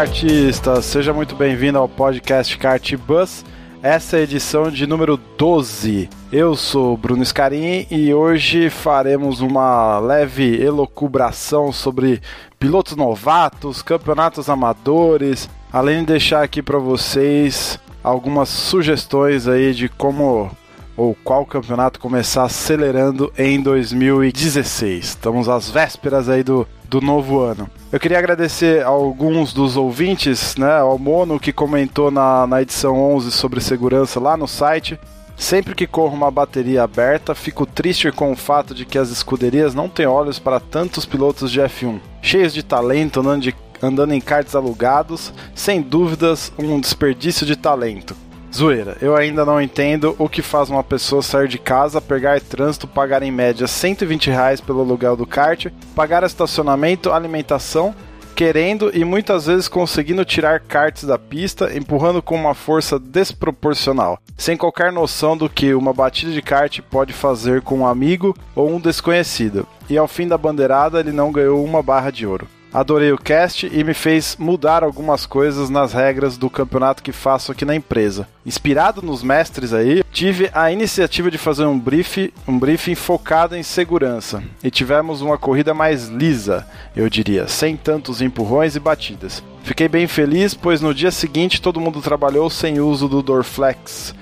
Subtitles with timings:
[0.00, 3.44] Fala kartista, seja muito bem-vindo ao podcast Kart Bus.
[3.82, 6.08] Essa é a edição de número 12.
[6.32, 12.22] Eu sou Bruno Scarin e hoje faremos uma leve elocubração sobre
[12.58, 20.50] pilotos novatos, campeonatos amadores, além de deixar aqui para vocês algumas sugestões aí de como
[20.96, 25.04] ou qual campeonato começar acelerando em 2016.
[25.04, 27.68] Estamos às vésperas aí do, do novo ano.
[27.92, 32.96] Eu queria agradecer a alguns dos ouvintes, né, ao Mono que comentou na, na edição
[33.16, 34.96] 11 sobre segurança lá no site.
[35.36, 39.74] Sempre que corro uma bateria aberta, fico triste com o fato de que as escuderias
[39.74, 41.98] não têm olhos para tantos pilotos de F1.
[42.22, 48.14] Cheios de talento, andando, de, andando em karts alugados, sem dúvidas um desperdício de talento.
[48.54, 52.86] Zoeira, eu ainda não entendo o que faz uma pessoa sair de casa, pegar trânsito,
[52.86, 57.94] pagar em média 120 reais pelo aluguel do kart, pagar estacionamento, alimentação,
[58.34, 64.56] querendo e muitas vezes conseguindo tirar karts da pista, empurrando com uma força desproporcional, sem
[64.56, 68.80] qualquer noção do que uma batida de kart pode fazer com um amigo ou um
[68.80, 69.66] desconhecido.
[69.88, 72.48] E ao fim da bandeirada ele não ganhou uma barra de ouro.
[72.72, 77.50] Adorei o cast e me fez mudar algumas coisas nas regras do campeonato que faço
[77.50, 78.28] aqui na empresa.
[78.46, 83.64] Inspirado nos mestres aí, tive a iniciativa de fazer um briefing, um briefing focado em
[83.64, 89.42] segurança e tivemos uma corrida mais lisa, eu diria, sem tantos empurrões e batidas.
[89.64, 94.14] Fiquei bem feliz, pois no dia seguinte todo mundo trabalhou sem uso do Dorflex.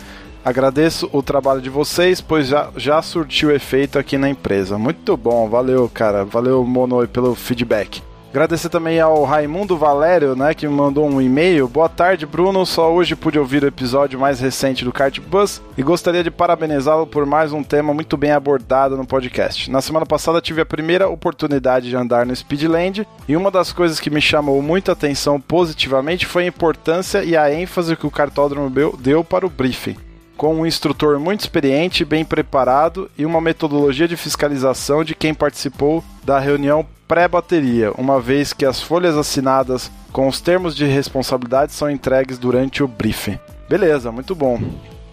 [0.42, 4.78] Agradeço o trabalho de vocês, pois já, já surtiu efeito aqui na empresa.
[4.78, 6.24] Muito bom, valeu, cara.
[6.24, 8.00] Valeu, Mono, pelo feedback.
[8.38, 11.66] Agradecer também ao Raimundo Valério, né, que me mandou um e-mail.
[11.66, 12.64] Boa tarde, Bruno.
[12.64, 17.04] Só hoje pude ouvir o episódio mais recente do Kart Bus e gostaria de parabenizá-lo
[17.04, 19.68] por mais um tema muito bem abordado no podcast.
[19.68, 23.98] Na semana passada tive a primeira oportunidade de andar no Speedland e uma das coisas
[23.98, 28.70] que me chamou muita atenção positivamente foi a importância e a ênfase que o cartódromo
[29.00, 29.96] deu para o briefing
[30.38, 36.02] com um instrutor muito experiente, bem preparado e uma metodologia de fiscalização de quem participou
[36.24, 41.90] da reunião pré-bateria, uma vez que as folhas assinadas com os termos de responsabilidade são
[41.90, 43.38] entregues durante o briefing.
[43.68, 44.60] Beleza, muito bom.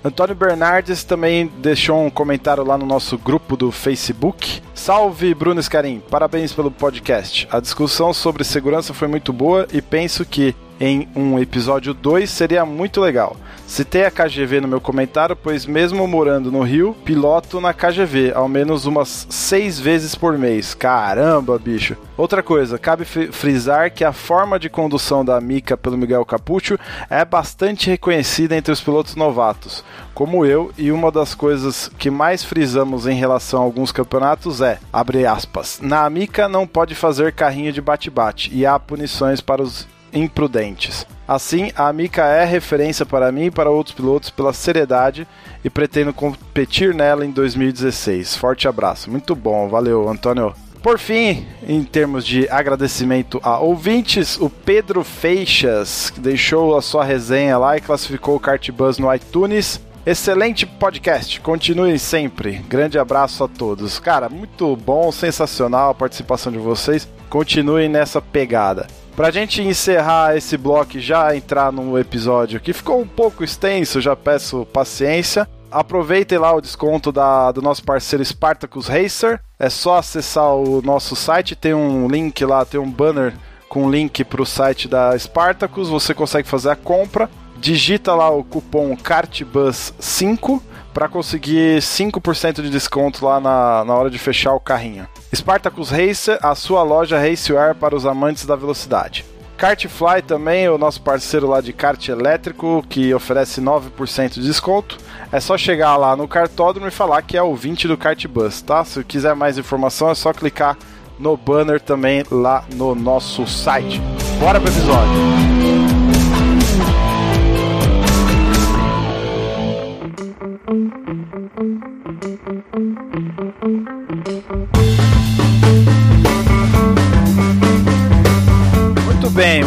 [0.04, 4.62] Antônio Bernardes também deixou um comentário lá no nosso grupo do Facebook.
[4.76, 7.48] Salve Bruno Scarim, parabéns pelo podcast.
[7.50, 12.66] A discussão sobre segurança foi muito boa e penso que em um episódio 2 seria
[12.66, 13.36] muito legal.
[13.68, 18.48] Citei a KGV no meu comentário, pois mesmo morando no Rio, piloto na KGV, ao
[18.48, 20.76] menos umas seis vezes por mês.
[20.76, 21.98] Caramba, bicho.
[22.16, 27.26] Outra coisa, cabe frisar que a forma de condução da Mica pelo Miguel Capuccio é
[27.26, 29.84] bastante reconhecida entre os pilotos novatos,
[30.14, 34.80] como eu, e uma das coisas que mais frisamos em relação a alguns campeonatos é,
[34.94, 39.88] abre aspas, na Mica não pode fazer carrinho de bate-bate e há punições para os
[40.14, 41.06] imprudentes.
[41.28, 45.28] Assim, a Amica é referência para mim e para outros pilotos pela seriedade
[45.64, 48.38] e pretendo competir nela em 2016.
[48.38, 49.10] Forte abraço.
[49.10, 50.54] Muito bom, valeu, Antônio.
[50.84, 57.04] Por fim, em termos de agradecimento a ouvintes, o Pedro Feixas, que deixou a sua
[57.04, 59.82] resenha lá e classificou o Kart Buzz no iTunes.
[60.06, 62.64] Excelente podcast, continuem sempre.
[62.70, 63.98] Grande abraço a todos.
[63.98, 67.08] Cara, muito bom, sensacional a participação de vocês.
[67.32, 68.86] Continuem nessa pegada.
[69.16, 74.02] Pra gente encerrar esse bloco e já entrar no episódio que ficou um pouco extenso,
[74.02, 75.48] já peço paciência.
[75.72, 79.40] Aproveitem lá o desconto da, do nosso parceiro Spartacus Racer.
[79.58, 83.34] É só acessar o nosso site, tem um link lá, tem um banner
[83.70, 85.88] com link para o site da Spartacus.
[85.88, 87.30] Você consegue fazer a compra.
[87.58, 90.62] Digita lá o cupom CARTBUS5
[90.96, 95.06] para conseguir 5% de desconto lá na, na hora de fechar o carrinho.
[95.36, 99.26] Spartacus Racer, a sua loja Raceware para os amantes da velocidade.
[99.58, 104.98] Kartfly também, o nosso parceiro lá de kart elétrico, que oferece 9% de desconto.
[105.34, 108.86] É só chegar lá no cartódromo e falar que é o 20 do Kartbus, tá?
[108.86, 110.78] Se quiser mais informação é só clicar
[111.20, 114.00] no banner também lá no nosso site.
[114.40, 115.65] Bora pro episódio!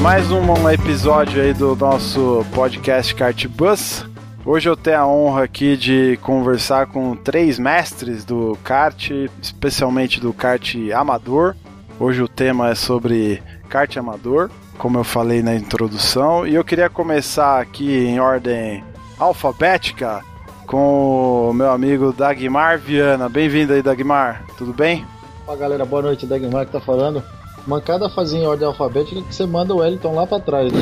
[0.08, 4.06] Mais um episódio aí do nosso podcast Kart Bus.
[4.42, 9.10] Hoje eu tenho a honra aqui de conversar com três mestres do kart,
[9.42, 11.54] especialmente do kart amador.
[12.00, 16.88] Hoje o tema é sobre kart amador, como eu falei na introdução, e eu queria
[16.88, 18.82] começar aqui em ordem
[19.18, 20.24] alfabética
[20.66, 23.28] com o meu amigo Dagmar Viana.
[23.28, 24.42] Bem-vindo aí, Dagmar.
[24.56, 25.06] Tudo bem?
[25.44, 26.24] Fala galera, boa noite.
[26.24, 27.22] Dagmar que tá falando.
[27.68, 30.72] Mancada fazia em ordem alfabética que você manda o Wellington lá pra trás.
[30.72, 30.80] Né?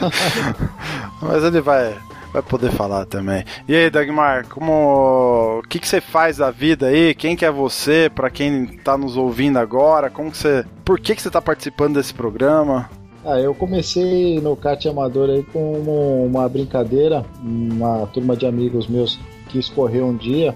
[1.20, 1.94] Mas ele vai,
[2.32, 3.44] vai poder falar também.
[3.68, 7.14] E aí, Dagmar, como o que, que você faz da vida aí?
[7.14, 8.10] Quem que é você?
[8.12, 11.96] Para quem tá nos ouvindo agora, como que você, por que que você tá participando
[11.96, 12.88] desse programa?
[13.22, 19.20] Ah, eu comecei no kart amador aí com uma brincadeira, uma turma de amigos meus
[19.50, 20.54] que escorreu um dia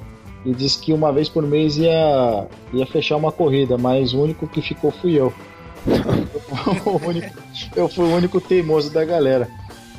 [0.49, 4.49] e disse que uma vez por mês ia, ia fechar uma corrida, mas o único
[4.49, 5.31] que ficou fui eu.
[6.87, 7.39] eu, único,
[7.77, 9.47] eu fui o único teimoso da galera.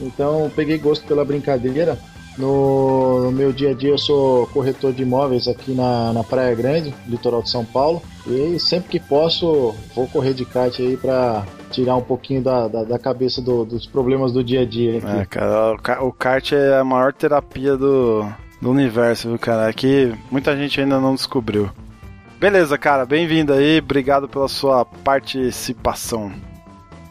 [0.02, 2.00] Então peguei gosto pela brincadeira.
[2.36, 6.56] No, no, meu dia a dia eu sou corretor de imóveis aqui na, na Praia
[6.56, 8.02] Grande, litoral de São Paulo.
[8.26, 12.84] E sempre que posso vou correr de kart aí para tirar um pouquinho da, da,
[12.86, 14.98] da cabeça do, dos problemas do dia a dia.
[14.98, 15.20] Aqui.
[15.20, 18.26] É, cara, o kart é a maior terapia do,
[18.62, 19.72] do universo, viu, cara?
[19.74, 21.70] Que muita gente ainda não descobriu.
[22.40, 26.32] Beleza, cara, bem-vindo aí, obrigado pela sua participação.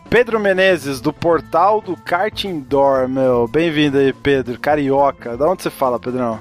[0.08, 3.46] Pedro Menezes, do portal do Kart Indoor, meu.
[3.46, 4.58] Bem-vindo aí, Pedro.
[4.58, 5.36] Carioca.
[5.36, 6.40] Da onde você fala, Pedrão?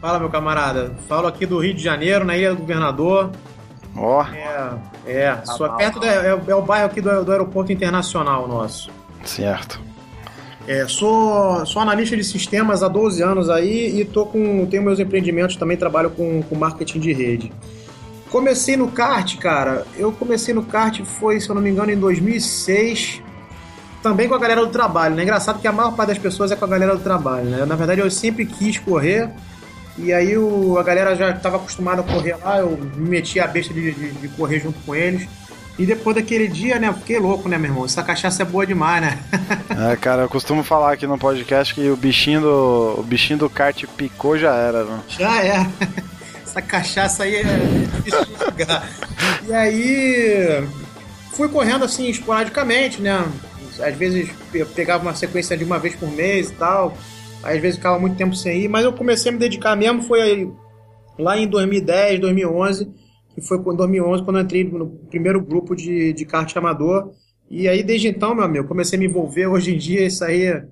[0.00, 0.96] Fala, meu camarada.
[1.08, 3.30] Falo aqui do Rio de Janeiro, na Ilha do Governador.
[3.96, 4.24] Ó.
[4.24, 4.34] Oh.
[4.34, 5.32] É, é.
[5.32, 8.90] Tá sou perto, da, é, é, o bairro aqui do, do aeroporto internacional nosso.
[9.24, 9.80] Certo.
[10.68, 15.00] É, sou, sou analista de sistemas há 12 anos aí e tô com, tenho meus
[15.00, 17.50] empreendimentos, também trabalho com, com marketing de rede.
[18.30, 19.86] Comecei no kart, cara.
[19.96, 23.22] Eu comecei no kart foi, se eu não me engano, em 2006.
[24.02, 25.22] Também com a galera do trabalho, né?
[25.22, 27.64] Engraçado que a maior parte das pessoas é com a galera do trabalho, né?
[27.64, 29.30] Na verdade, eu sempre quis correr.
[29.96, 33.46] E aí o, a galera já estava acostumada a correr lá, eu me meti a
[33.46, 35.26] besta de, de, de correr junto com eles.
[35.78, 36.92] E depois daquele dia, né?
[36.92, 37.84] Fiquei louco, né, meu irmão?
[37.84, 39.18] Essa cachaça é boa demais, né?
[39.92, 43.48] é, cara, eu costumo falar aqui no podcast que o bichinho do, o bichinho do
[43.48, 45.00] kart picou já era, né?
[45.08, 45.66] Já é.
[46.44, 48.88] Essa cachaça aí é difícil de jogar.
[49.46, 50.66] E aí
[51.32, 53.24] fui correndo assim esporadicamente, né?
[53.78, 56.96] Às vezes eu pegava uma sequência de uma vez por mês e tal.
[57.40, 60.52] Às vezes ficava muito tempo sem ir, mas eu comecei a me dedicar mesmo foi
[61.16, 63.07] lá em 2010, 2011
[63.40, 67.12] que foi em 2011, quando eu entrei no primeiro grupo de, de kart amador.
[67.50, 69.46] E aí, desde então, meu amigo, comecei a me envolver.
[69.46, 70.62] Hoje em dia, isso aí,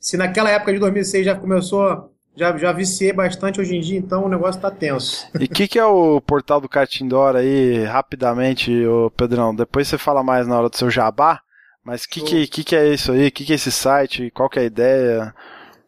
[0.00, 4.24] se naquela época de 2006 já começou, já, já viciei bastante, hoje em dia, então
[4.24, 5.26] o negócio tá tenso.
[5.40, 9.54] E o que, que é o portal do kart indoor aí, rapidamente, ô Pedrão?
[9.54, 11.40] Depois você fala mais na hora do seu jabá,
[11.82, 13.28] mas o que, que, que, que é isso aí?
[13.28, 14.30] O que, que é esse site?
[14.32, 15.34] Qual que é a ideia?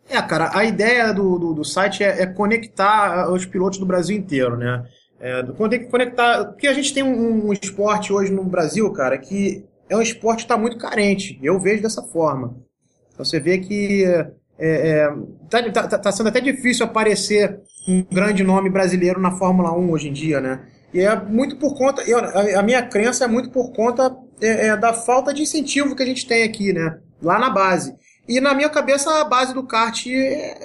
[0.09, 4.17] É, cara, a ideia do, do, do site é, é, conectar os pilotos do Brasil
[4.17, 4.83] inteiro, né?
[5.21, 6.45] É, tem que conectar.
[6.47, 10.39] Porque a gente tem um, um, esporte hoje no Brasil, cara, que é um esporte
[10.39, 11.39] que está muito carente.
[11.43, 12.57] Eu vejo dessa forma.
[13.13, 15.09] Então você vê que é, é,
[15.51, 20.09] tá, tá, tá, sendo até difícil aparecer um grande nome brasileiro na Fórmula 1 hoje
[20.09, 20.67] em dia, né?
[20.95, 22.03] E é muito por conta.
[22.03, 22.19] Eu,
[22.59, 26.07] a, minha crença é muito por conta é, é, da falta de incentivo que a
[26.07, 26.99] gente tem aqui, né?
[27.21, 27.95] Lá na base.
[28.29, 30.05] E na minha cabeça, a base do kart,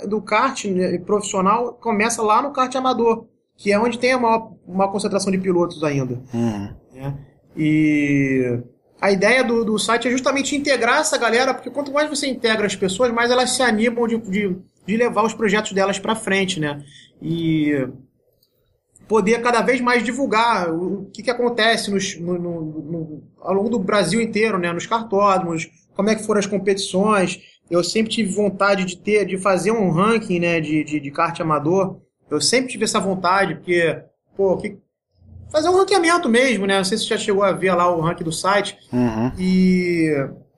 [0.07, 3.25] do kart né, profissional começa lá no kart amador
[3.57, 6.21] que é onde tem a maior, maior concentração de pilotos ainda.
[6.33, 6.73] Uhum.
[6.93, 7.17] Né?
[7.55, 8.59] E
[8.99, 12.65] a ideia do, do site é justamente integrar essa galera, porque quanto mais você integra
[12.65, 14.55] as pessoas, mais elas se animam de, de,
[14.85, 16.83] de levar os projetos delas para frente, né?
[17.21, 17.87] E
[19.07, 23.69] poder cada vez mais divulgar o que, que acontece nos, no, no, no, ao longo
[23.69, 24.71] do Brasil inteiro, né?
[24.71, 27.39] Nos cartódromos, como é que foram as competições.
[27.69, 30.59] Eu sempre tive vontade de ter, de fazer um ranking, né?
[30.59, 31.99] De, de, de kart amador
[32.29, 34.01] eu sempre tive essa vontade, porque,
[34.35, 34.77] pô, que...
[35.51, 36.77] fazer um ranqueamento mesmo, né?
[36.77, 38.77] Não sei se você já chegou a ver lá o ranking do site.
[38.91, 39.31] Uhum.
[39.37, 40.09] E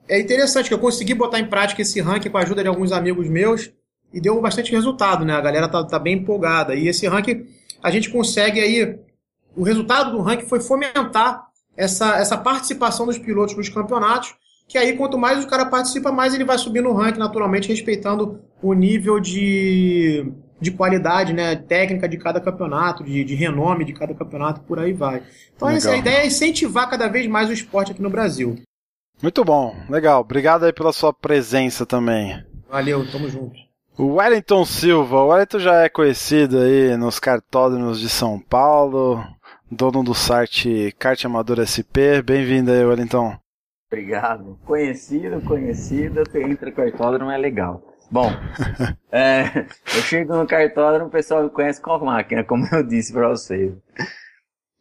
[0.08, 2.92] é interessante que eu consegui botar em prática esse ranking com a ajuda de alguns
[2.92, 3.72] amigos meus
[4.12, 5.34] e deu bastante resultado, né?
[5.34, 6.74] A galera tá, tá bem empolgada.
[6.74, 7.46] E esse ranking,
[7.82, 8.98] a gente consegue aí.
[9.54, 11.46] O resultado do ranking foi fomentar
[11.76, 14.34] essa, essa participação dos pilotos nos campeonatos.
[14.68, 18.40] Que aí, quanto mais o cara participa, mais ele vai subir no ranking, naturalmente, respeitando
[18.60, 24.14] o nível de de qualidade né, técnica de cada campeonato, de, de renome de cada
[24.14, 25.22] campeonato, por aí vai.
[25.54, 28.56] Então essa, a ideia é incentivar cada vez mais o esporte aqui no Brasil.
[29.22, 30.20] Muito bom, legal.
[30.20, 32.44] Obrigado aí pela sua presença também.
[32.68, 33.56] Valeu, tamo junto.
[33.98, 39.24] O Wellington Silva, o Wellington já é conhecido aí nos cartódromos de São Paulo,
[39.70, 42.20] dono do site Kart Amador SP.
[42.22, 43.38] Bem-vindo aí, Wellington.
[43.90, 44.58] Obrigado.
[44.66, 47.82] Conhecido, conhecido, entra cartódromo é legal.
[48.10, 48.30] Bom,
[49.10, 53.12] é, eu chego no cartódromo, o pessoal me conhece com a máquina, como eu disse
[53.12, 53.74] para vocês.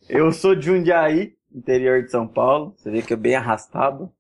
[0.08, 4.12] Eu sou de Jundiaí, interior de São Paulo, você vê que é bem arrastado.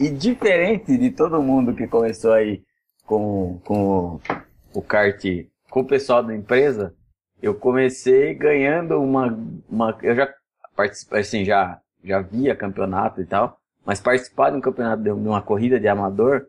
[0.00, 2.64] E diferente de todo mundo que começou aí
[3.04, 4.18] com, com
[4.74, 5.22] o kart,
[5.70, 6.94] com o pessoal da empresa,
[7.40, 9.38] eu comecei ganhando uma,
[9.68, 10.28] uma eu já
[10.74, 15.42] participei, assim, já, já via campeonato e tal, mas participar de um campeonato, de uma
[15.42, 16.46] corrida de amador,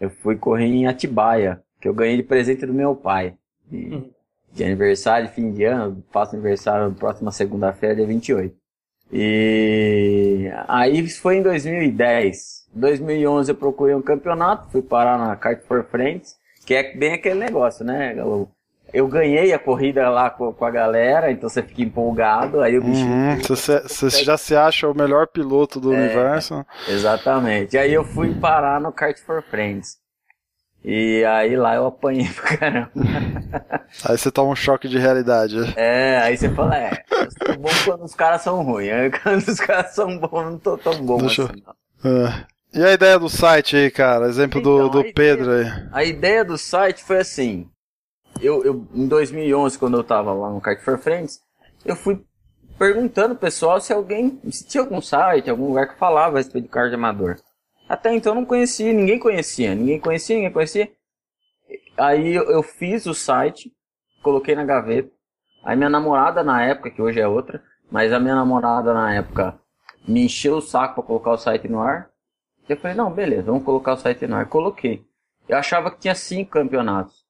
[0.00, 3.34] eu fui correr em Atibaia, que eu ganhei de presente do meu pai.
[3.68, 4.10] De, uhum.
[4.52, 8.54] de aniversário, fim de ano, faço aniversário na próxima segunda-feira, dia 28.
[9.12, 12.66] E aí foi em 2010.
[12.74, 17.38] 2011 eu procurei um campeonato, fui parar na Kart for Friends, que é bem aquele
[17.38, 18.50] negócio, né, Galo?
[18.96, 22.82] Eu ganhei a corrida lá com, com, a galera, então você fica empolgado, aí o
[22.82, 23.04] bicho...
[23.04, 26.64] Uhum, você, você já se acha o melhor piloto do é, universo.
[26.88, 27.76] Exatamente.
[27.76, 29.98] Aí eu fui parar no Kart for Friends.
[30.82, 32.90] E aí lá eu apanhei pro caramba.
[34.08, 35.56] Aí você toma um choque de realidade.
[35.76, 38.92] É, aí você fala, é, eu sou bom quando os caras são ruins.
[38.92, 41.62] Aí quando os caras são bons, eu não tô tão bom Deixa assim,
[42.04, 42.12] não.
[42.12, 42.44] É.
[42.72, 44.28] E a ideia do site aí, cara?
[44.28, 45.66] Exemplo então, do, do Pedro aí.
[45.92, 47.68] A ideia do site foi assim,
[48.40, 51.40] eu, eu, em 2011, quando eu tava lá no Kart for Friends,
[51.84, 52.24] eu fui
[52.78, 56.92] perguntando pessoal se alguém, se tinha algum site, algum lugar que falava respeito de kart
[56.92, 57.36] amador.
[57.88, 60.92] Até então não conhecia, ninguém conhecia, ninguém conhecia, ninguém conhecia.
[61.96, 63.72] Aí eu, eu fiz o site,
[64.22, 65.10] coloquei na gaveta.
[65.64, 69.58] Aí minha namorada na época, que hoje é outra, mas a minha namorada na época
[70.06, 72.10] me encheu o saco para colocar o site no ar.
[72.68, 74.46] Eu falei, não, beleza, vamos colocar o site no ar.
[74.46, 75.04] Coloquei.
[75.48, 77.25] Eu achava que tinha cinco campeonatos.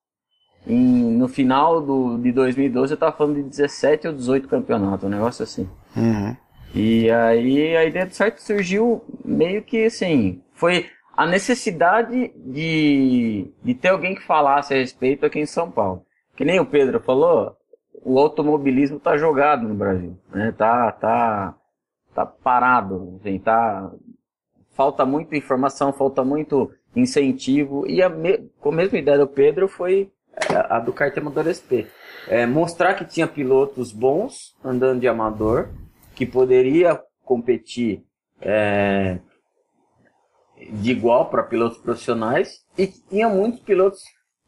[0.66, 5.11] Em, no final do, de 2012 eu tava falando de 17 ou 18 campeonatos, um
[5.11, 5.68] negócio assim.
[5.96, 6.37] Uhum.
[6.75, 13.75] E aí a ideia do site surgiu meio que assim, foi a necessidade de, de
[13.75, 16.04] ter alguém que falasse a respeito aqui em São Paulo.
[16.37, 17.56] Que nem o Pedro falou,
[18.04, 20.52] o automobilismo tá jogado no Brasil, né?
[20.52, 21.54] Tá, tá,
[22.14, 23.90] tá parado, assim, tá,
[24.75, 27.87] falta muita informação, falta muito incentivo.
[27.88, 30.12] E a, me, com a mesma ideia do Pedro foi
[30.69, 31.88] a do kart amador SP.
[32.28, 35.71] É, mostrar que tinha pilotos bons andando de amador,
[36.14, 38.05] que poderia competir
[38.40, 39.19] é,
[40.71, 44.00] de igual para pilotos profissionais e que tinha muitos pilotos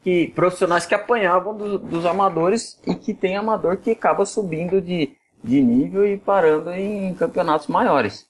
[0.03, 5.17] que profissionais que apanhavam do, dos amadores e que tem amador que acaba subindo de,
[5.43, 8.27] de nível e parando em campeonatos maiores.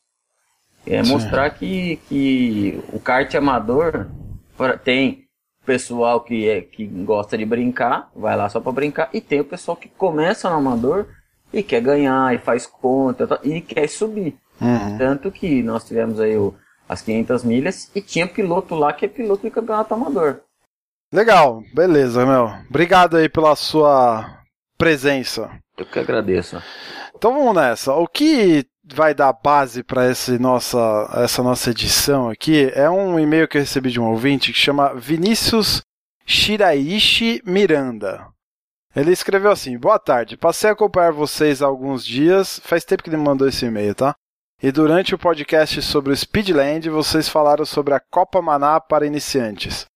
[0.86, 4.08] É mostrar que, que o kart amador
[4.84, 5.27] tem
[5.68, 9.44] pessoal que, é, que gosta de brincar, vai lá só para brincar, e tem o
[9.44, 11.08] pessoal que começa no amador
[11.52, 14.34] e quer ganhar, e faz conta, e quer subir.
[14.58, 14.96] Uhum.
[14.96, 16.54] Tanto que nós tivemos aí o,
[16.88, 20.40] as 500 milhas e tinha piloto lá que é piloto de campeonato amador.
[21.12, 22.50] Legal, beleza, meu.
[22.70, 24.42] Obrigado aí pela sua
[24.78, 25.50] presença.
[25.76, 26.62] Eu que agradeço.
[27.14, 27.92] Então vamos nessa.
[27.94, 33.48] O que vai dar base para essa nossa, essa nossa edição aqui é um e-mail
[33.48, 35.82] que eu recebi de um ouvinte que chama Vinícius
[36.26, 38.26] Shiraishi Miranda.
[38.94, 43.10] Ele escreveu assim: Boa tarde, passei a acompanhar vocês há alguns dias, faz tempo que
[43.10, 44.14] ele me mandou esse e-mail, tá?
[44.60, 49.86] E durante o podcast sobre o Speedland, vocês falaram sobre a Copa Maná para iniciantes.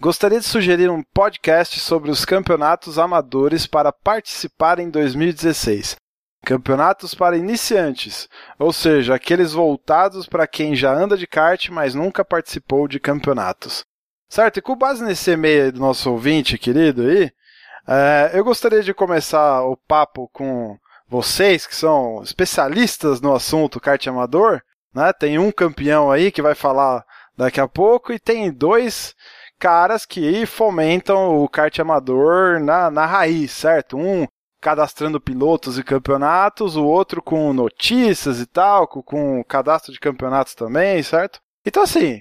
[0.00, 5.96] Gostaria de sugerir um podcast sobre os campeonatos amadores para participar em 2016.
[6.48, 8.26] Campeonatos para iniciantes,
[8.58, 13.84] ou seja, aqueles voltados para quem já anda de kart, mas nunca participou de campeonatos.
[14.30, 14.56] Certo?
[14.56, 17.30] E com base nesse e-mail do nosso ouvinte querido aí,
[17.86, 24.06] é, eu gostaria de começar o papo com vocês, que são especialistas no assunto kart
[24.06, 24.62] amador.
[24.94, 25.12] Né?
[25.12, 27.04] Tem um campeão aí que vai falar
[27.36, 29.14] daqui a pouco, e tem dois
[29.58, 33.98] caras que fomentam o kart amador na, na raiz, certo?
[33.98, 34.26] Um
[34.60, 40.54] cadastrando pilotos e campeonatos, o outro com notícias e tal, com, com cadastro de campeonatos
[40.54, 41.40] também, certo?
[41.64, 42.20] Então, assim,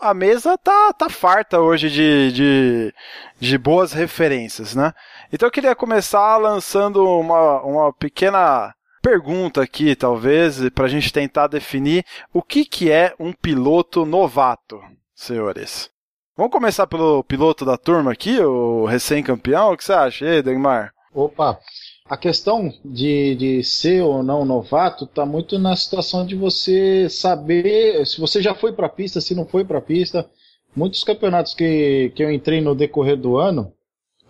[0.00, 2.94] a mesa tá, tá farta hoje de, de,
[3.38, 4.92] de boas referências, né?
[5.32, 11.46] Então eu queria começar lançando uma, uma pequena pergunta aqui, talvez, para a gente tentar
[11.46, 14.80] definir o que, que é um piloto novato,
[15.14, 15.90] senhores.
[16.36, 19.72] Vamos começar pelo piloto da turma aqui, o recém-campeão.
[19.72, 20.92] O que você acha, Degmar?
[21.14, 21.58] Opa,
[22.04, 28.06] a questão de, de ser ou não novato está muito na situação de você saber
[28.06, 30.28] se você já foi para a pista, se não foi para a pista.
[30.76, 33.72] Muitos campeonatos que, que eu entrei no decorrer do ano,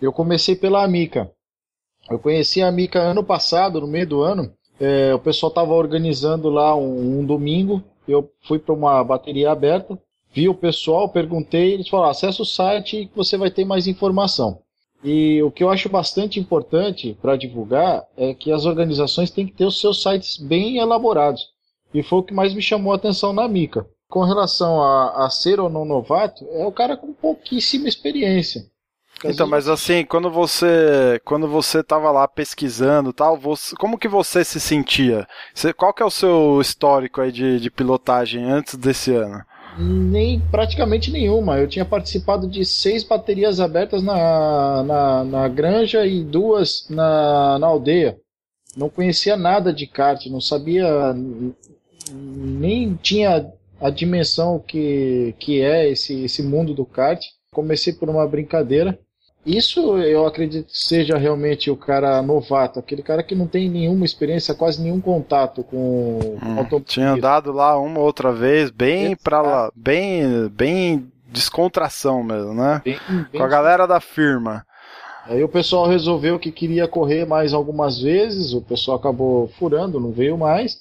[0.00, 1.30] eu comecei pela Amica.
[2.08, 4.52] Eu conheci a Amica ano passado, no meio do ano.
[4.80, 10.00] É, o pessoal estava organizando lá um, um domingo eu fui para uma bateria aberta,
[10.32, 14.62] vi o pessoal, perguntei, eles falaram: acessa o site que você vai ter mais informação.
[15.02, 19.52] E o que eu acho bastante importante para divulgar é que as organizações têm que
[19.52, 21.48] ter os seus sites bem elaborados.
[21.94, 23.86] E foi o que mais me chamou a atenção na Mica.
[24.08, 28.62] Com relação a, a ser ou não novato, é o cara com pouquíssima experiência.
[29.24, 34.44] Então, mas assim, quando você quando você estava lá pesquisando tal, você, como que você
[34.44, 35.26] se sentia?
[35.52, 39.42] Você, qual que é o seu histórico aí de, de pilotagem antes desse ano?
[39.76, 41.58] Nem praticamente nenhuma.
[41.58, 47.66] Eu tinha participado de seis baterias abertas na, na, na granja e duas na, na
[47.66, 48.18] aldeia.
[48.76, 51.14] Não conhecia nada de kart, não sabia
[52.12, 57.20] nem tinha a dimensão que, que é esse, esse mundo do kart.
[57.52, 58.98] Comecei por uma brincadeira
[59.56, 64.04] isso eu acredito que seja realmente o cara novato, aquele cara que não tem nenhuma
[64.04, 69.72] experiência, quase nenhum contato com hum, Tinha andado lá uma outra vez, bem para lá,
[69.74, 72.82] bem, bem descontração mesmo, né?
[72.84, 74.64] Bem, bem com a galera da firma.
[75.24, 80.10] Aí o pessoal resolveu que queria correr mais algumas vezes, o pessoal acabou furando, não
[80.10, 80.78] veio mais.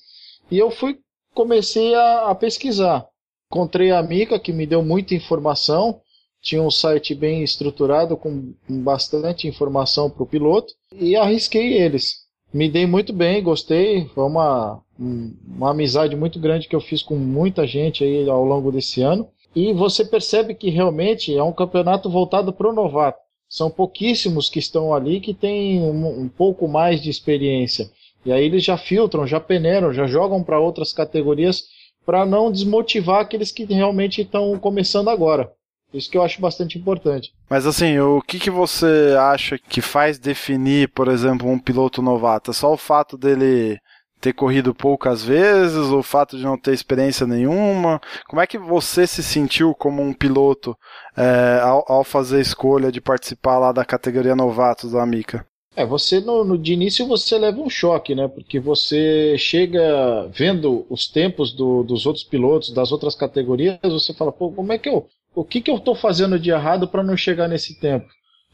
[0.50, 0.98] E eu fui,
[1.34, 3.06] comecei a, a pesquisar.
[3.52, 6.02] Encontrei a Mica, que me deu muita informação
[6.48, 12.26] tinha um site bem estruturado com bastante informação para o piloto e arrisquei eles.
[12.54, 14.06] Me dei muito bem, gostei.
[14.16, 18.72] Foi uma, uma amizade muito grande que eu fiz com muita gente aí ao longo
[18.72, 19.28] desse ano.
[19.54, 23.20] E você percebe que realmente é um campeonato voltado para o novato.
[23.50, 27.90] São pouquíssimos que estão ali que têm um, um pouco mais de experiência.
[28.26, 31.66] E aí eles já filtram, já peneiram, já jogam para outras categorias
[32.06, 35.52] para não desmotivar aqueles que realmente estão começando agora.
[35.94, 37.34] Isso que eu acho bastante importante.
[37.50, 42.52] Mas assim, o que, que você acha que faz definir, por exemplo, um piloto novato?
[42.52, 43.80] É só o fato dele
[44.20, 48.02] ter corrido poucas vezes, o fato de não ter experiência nenhuma?
[48.28, 50.76] Como é que você se sentiu como um piloto
[51.16, 55.46] é, ao, ao, fazer a escolha de participar lá da categoria novatos da Amica?
[55.76, 58.28] É, você no, no, de início você leva um choque, né?
[58.28, 64.32] Porque você chega vendo os tempos do, dos outros pilotos, das outras categorias, você fala,
[64.32, 65.08] pô, como é que eu
[65.38, 68.08] o que, que eu estou fazendo de errado para não chegar nesse tempo?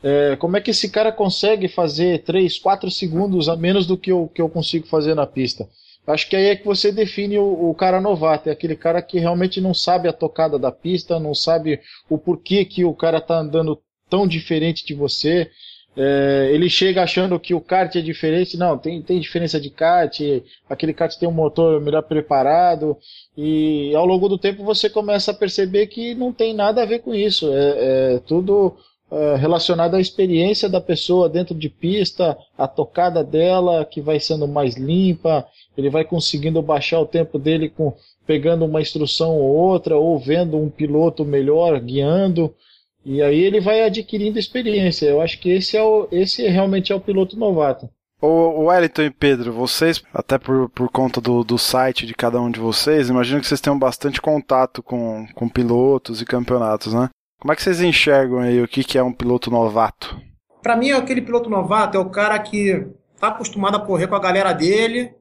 [0.03, 4.11] É, como é que esse cara consegue fazer 3, 4 segundos a menos do que
[4.11, 5.65] eu, que eu consigo fazer na pista?
[6.05, 9.17] Acho que aí é que você define o, o, cara novato, é aquele cara que
[9.17, 13.39] realmente não sabe a tocada da pista, não sabe o porquê que o cara está
[13.39, 15.49] andando tão diferente de você.
[15.95, 20.19] É, ele chega achando que o kart é diferente, não, tem, tem diferença de kart,
[20.67, 22.97] aquele kart tem um motor melhor preparado,
[23.37, 26.99] e ao longo do tempo você começa a perceber que não tem nada a ver
[26.99, 28.75] com isso, é, é tudo
[29.11, 34.47] é, relacionado à experiência da pessoa dentro de pista, a tocada dela que vai sendo
[34.47, 35.45] mais limpa,
[35.77, 37.93] ele vai conseguindo baixar o tempo dele com
[38.25, 42.55] pegando uma instrução ou outra, ou vendo um piloto melhor guiando.
[43.05, 45.07] E aí ele vai adquirindo experiência.
[45.07, 47.89] Eu acho que esse, é o, esse realmente é o piloto novato.
[48.21, 52.49] O Wellington e Pedro, vocês, até por, por conta do, do site de cada um
[52.49, 57.09] de vocês, imagino que vocês tenham bastante contato com, com pilotos e campeonatos, né?
[57.37, 60.17] Como é que vocês enxergam aí o que, que é um piloto novato?
[60.61, 62.87] Para mim, aquele piloto novato é o cara que
[63.19, 65.13] tá acostumado a correr com a galera dele,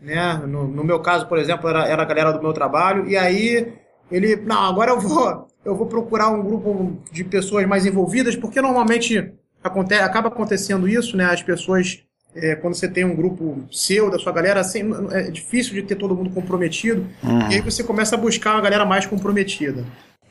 [0.00, 0.34] né?
[0.46, 3.74] No, no meu caso, por exemplo, era, era a galera do meu trabalho, e aí
[4.10, 8.60] ele, não, agora eu vou eu vou procurar um grupo de pessoas mais envolvidas, porque
[8.60, 11.24] normalmente acontece, acaba acontecendo isso, né?
[11.24, 12.02] As pessoas,
[12.34, 15.96] é, quando você tem um grupo seu, da sua galera, assim, é difícil de ter
[15.96, 17.50] todo mundo comprometido, uhum.
[17.50, 19.84] e aí você começa a buscar uma galera mais comprometida.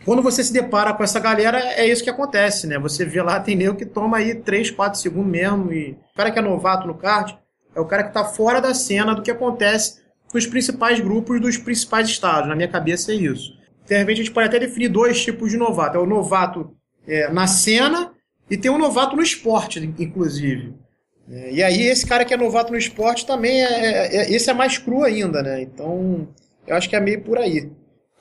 [0.05, 2.77] Quando você se depara com essa galera, é isso que acontece, né?
[2.77, 6.29] Você vê lá, tem nego que toma aí 3, 4 segundos mesmo, e o cara
[6.29, 7.35] que é novato no kart
[7.73, 11.57] é o cara que está fora da cena do que acontece nos principais grupos dos
[11.57, 12.49] principais estados.
[12.49, 15.57] Na minha cabeça é isso de repente a gente pode até definir dois tipos de
[15.57, 15.97] novato.
[15.97, 16.75] É o novato
[17.07, 18.11] é, na cena
[18.49, 20.73] e tem um novato no esporte, inclusive.
[21.29, 24.49] É, e aí esse cara que é novato no esporte também é, é, é, esse
[24.49, 25.61] é mais cru ainda, né?
[25.61, 26.27] Então
[26.67, 27.71] eu acho que é meio por aí.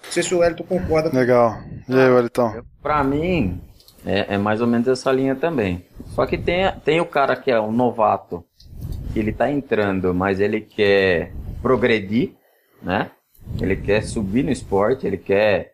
[0.04, 1.16] Não sei se o Wellington concorda.
[1.16, 1.58] Legal.
[1.88, 2.62] E aí, Wellington?
[2.82, 3.60] Pra mim,
[4.04, 5.84] é, é, mais ou menos essa linha também.
[6.08, 8.44] Só que tem, tem o cara que é um novato,
[9.12, 12.32] que ele tá entrando, mas ele quer progredir,
[12.82, 13.10] né?
[13.60, 15.72] Ele quer subir no esporte, ele quer.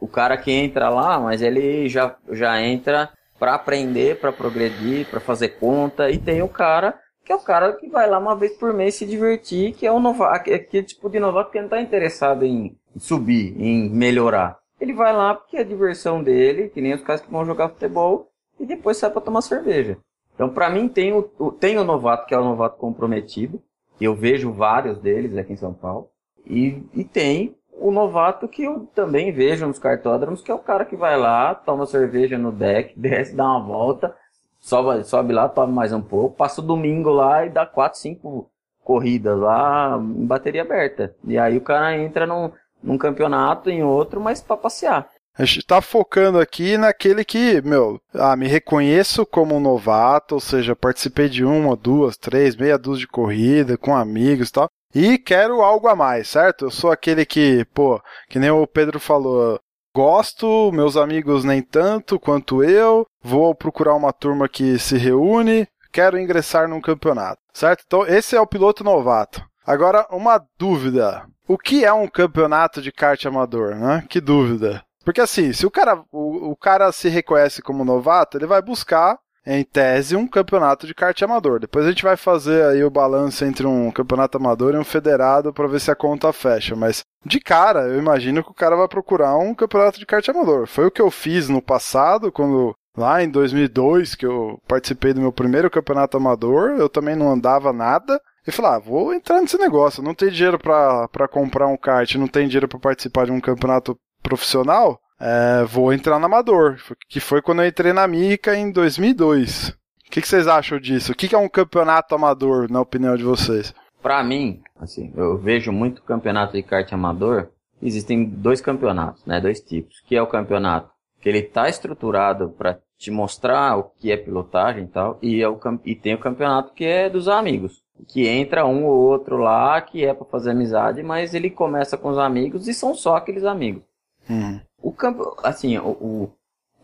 [0.00, 5.20] O cara que entra lá, mas ele já, já entra para aprender, para progredir, para
[5.20, 6.10] fazer conta.
[6.10, 8.96] E tem o cara que é o cara que vai lá uma vez por mês
[8.96, 12.76] se divertir, que é o novato, aquele tipo de novato que não está interessado em
[12.98, 14.58] subir, em melhorar.
[14.80, 17.68] Ele vai lá porque é a diversão dele, que nem os caras que vão jogar
[17.68, 19.96] futebol, e depois sai para tomar cerveja.
[20.34, 21.22] Então, para mim, tem o,
[21.52, 23.62] tem o novato, que é o novato comprometido,
[23.96, 26.08] que eu vejo vários deles aqui em São Paulo.
[26.46, 30.84] E, e tem o novato que eu também vejo nos cartódromos, que é o cara
[30.84, 34.14] que vai lá, toma cerveja no deck, desce, dá uma volta,
[34.60, 38.48] sobe, sobe lá, toma mais um pouco, passa o domingo lá e dá quatro, cinco
[38.84, 41.14] corridas lá em bateria aberta.
[41.24, 42.50] E aí o cara entra num,
[42.82, 45.08] num campeonato, em outro, mas para passear.
[45.34, 50.40] A gente tá focando aqui naquele que, meu, ah, me reconheço como um novato, ou
[50.40, 54.68] seja, participei de uma, duas, três, meia dúzia de corrida, com amigos e tal.
[54.94, 56.66] E quero algo a mais, certo?
[56.66, 59.58] Eu sou aquele que, pô, que nem o Pedro falou,
[59.94, 66.18] gosto, meus amigos nem tanto quanto eu, vou procurar uma turma que se reúne, quero
[66.18, 67.84] ingressar num campeonato, certo?
[67.86, 69.42] Então, esse é o piloto novato.
[69.64, 71.24] Agora, uma dúvida.
[71.46, 74.04] O que é um campeonato de kart amador, né?
[74.08, 74.82] Que dúvida.
[75.04, 79.18] Porque assim, se o cara, o, o cara se reconhece como novato, ele vai buscar
[79.46, 81.58] em tese, um campeonato de kart amador.
[81.58, 85.52] Depois a gente vai fazer aí o balanço entre um campeonato amador e um federado
[85.52, 86.76] para ver se a conta fecha.
[86.76, 90.66] Mas de cara, eu imagino que o cara vai procurar um campeonato de kart amador.
[90.66, 95.20] Foi o que eu fiz no passado, quando lá em 2002, que eu participei do
[95.20, 98.20] meu primeiro campeonato amador, eu também não andava nada.
[98.46, 100.02] E falei, ah, vou entrar nesse negócio.
[100.02, 103.96] Não tem dinheiro para comprar um kart, não tem dinheiro para participar de um campeonato
[104.22, 109.68] profissional, é, vou entrar no amador, que foi quando eu entrei na Mica em 2002.
[109.68, 111.12] O que, que vocês acham disso?
[111.12, 113.72] O que, que é um campeonato amador, na opinião de vocês?
[114.02, 117.48] Para mim, assim, eu vejo muito campeonato de kart amador.
[117.80, 122.80] Existem dois campeonatos, né, dois tipos, que é o campeonato que ele tá estruturado para
[122.98, 126.72] te mostrar o que é pilotagem e tal, e, é o, e tem o campeonato
[126.72, 131.02] que é dos amigos, que entra um ou outro lá, que é para fazer amizade,
[131.02, 133.84] mas ele começa com os amigos e são só aqueles amigos.
[134.28, 134.60] Uhum.
[134.82, 136.32] O campo, assim, o, o,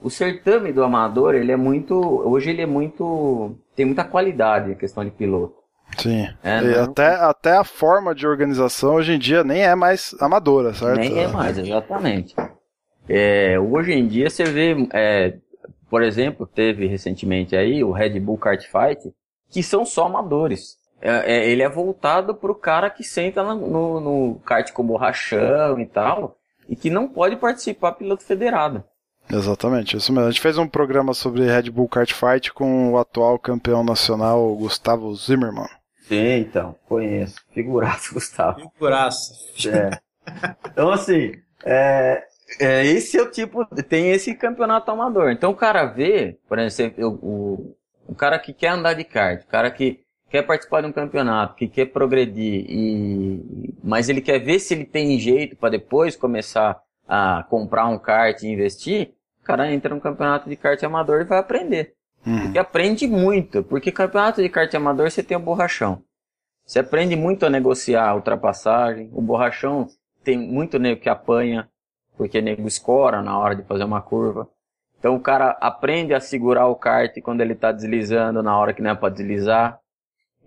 [0.02, 4.76] o, certame do amador, ele é muito, hoje ele é muito, tem muita qualidade a
[4.76, 5.56] questão de piloto.
[5.96, 6.28] Sim.
[6.42, 10.72] É, e até, até a forma de organização hoje em dia nem é mais amadora,
[10.74, 11.00] certo?
[11.00, 12.36] Nem é mais, exatamente.
[13.08, 15.38] É, hoje em dia você vê, é,
[15.88, 19.12] por exemplo, teve recentemente aí o Red Bull Kart Fight,
[19.50, 20.76] que são só amadores.
[21.00, 24.84] É, é ele é voltado para o cara que senta no, no, no kart com
[24.84, 26.37] borrachão e tal,
[26.68, 28.84] e que não pode participar piloto federado.
[29.30, 30.28] Exatamente, isso mesmo.
[30.28, 34.54] A gente fez um programa sobre Red Bull Kart Fight com o atual campeão nacional
[34.56, 35.68] Gustavo Zimmermann.
[36.08, 37.36] Sim, então, conheço.
[37.52, 38.70] Figuraço, Gustavo.
[38.72, 39.32] Figuraço.
[39.68, 39.90] É.
[40.64, 41.32] Então, assim,
[41.64, 42.24] é,
[42.58, 43.64] é, esse é o tipo.
[43.82, 45.30] Tem esse campeonato amador.
[45.30, 47.76] Então, o cara vê, por exemplo, o,
[48.06, 50.00] o cara que quer andar de kart, o cara que
[50.30, 54.84] quer participar de um campeonato, que quer progredir, e, mas ele quer ver se ele
[54.84, 60.00] tem jeito para depois começar a comprar um kart e investir, o cara entra no
[60.00, 61.94] campeonato de kart amador e vai aprender.
[62.26, 62.52] Uhum.
[62.52, 66.02] E aprende muito, porque campeonato de kart amador você tem o borrachão.
[66.66, 69.88] Você aprende muito a negociar a ultrapassagem, o borrachão
[70.22, 71.66] tem muito nego que apanha,
[72.18, 74.46] porque nego escora na hora de fazer uma curva.
[74.98, 78.82] Então o cara aprende a segurar o kart quando ele está deslizando na hora que
[78.82, 79.80] não é para deslizar.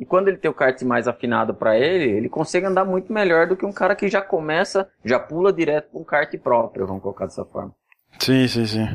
[0.02, 3.48] E quando ele tem o kart mais afinado para ele, ele consegue andar muito melhor
[3.48, 7.04] do que um cara que já começa, já pula direto com um kart próprio, vamos
[7.04, 7.72] colocar dessa forma.
[8.18, 8.88] Sim, sim, sim.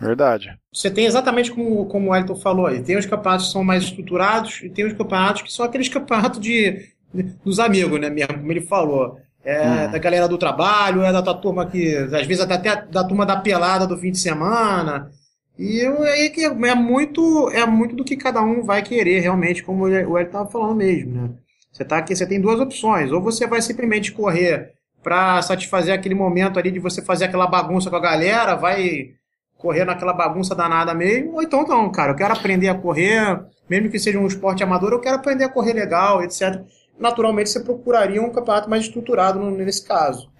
[0.00, 0.58] Verdade.
[0.72, 2.82] Você tem exatamente como, como o Elton falou aí.
[2.82, 6.40] Tem os campeonatos que são mais estruturados e tem os campeonatos que são aqueles campeonatos
[6.40, 6.88] de,
[7.44, 9.16] dos amigos, né, mesmo, como ele falou.
[9.44, 9.90] É hum.
[9.92, 13.36] da galera do trabalho, é da tua turma que, às vezes até da turma da
[13.36, 15.08] pelada do fim de semana.
[15.58, 19.84] E aí que é muito, é muito do que cada um vai querer realmente, como
[19.84, 21.30] o Hélio estava falando mesmo, né?
[21.72, 23.10] Você tá aqui, você tem duas opções.
[23.10, 27.90] Ou você vai simplesmente correr para satisfazer aquele momento ali de você fazer aquela bagunça
[27.90, 29.10] com a galera, vai
[29.56, 33.90] correr naquela bagunça danada mesmo, ou então não, cara, eu quero aprender a correr, mesmo
[33.90, 36.64] que seja um esporte amador, eu quero aprender a correr legal, etc
[36.98, 40.30] naturalmente você procuraria um campeonato mais estruturado nesse caso.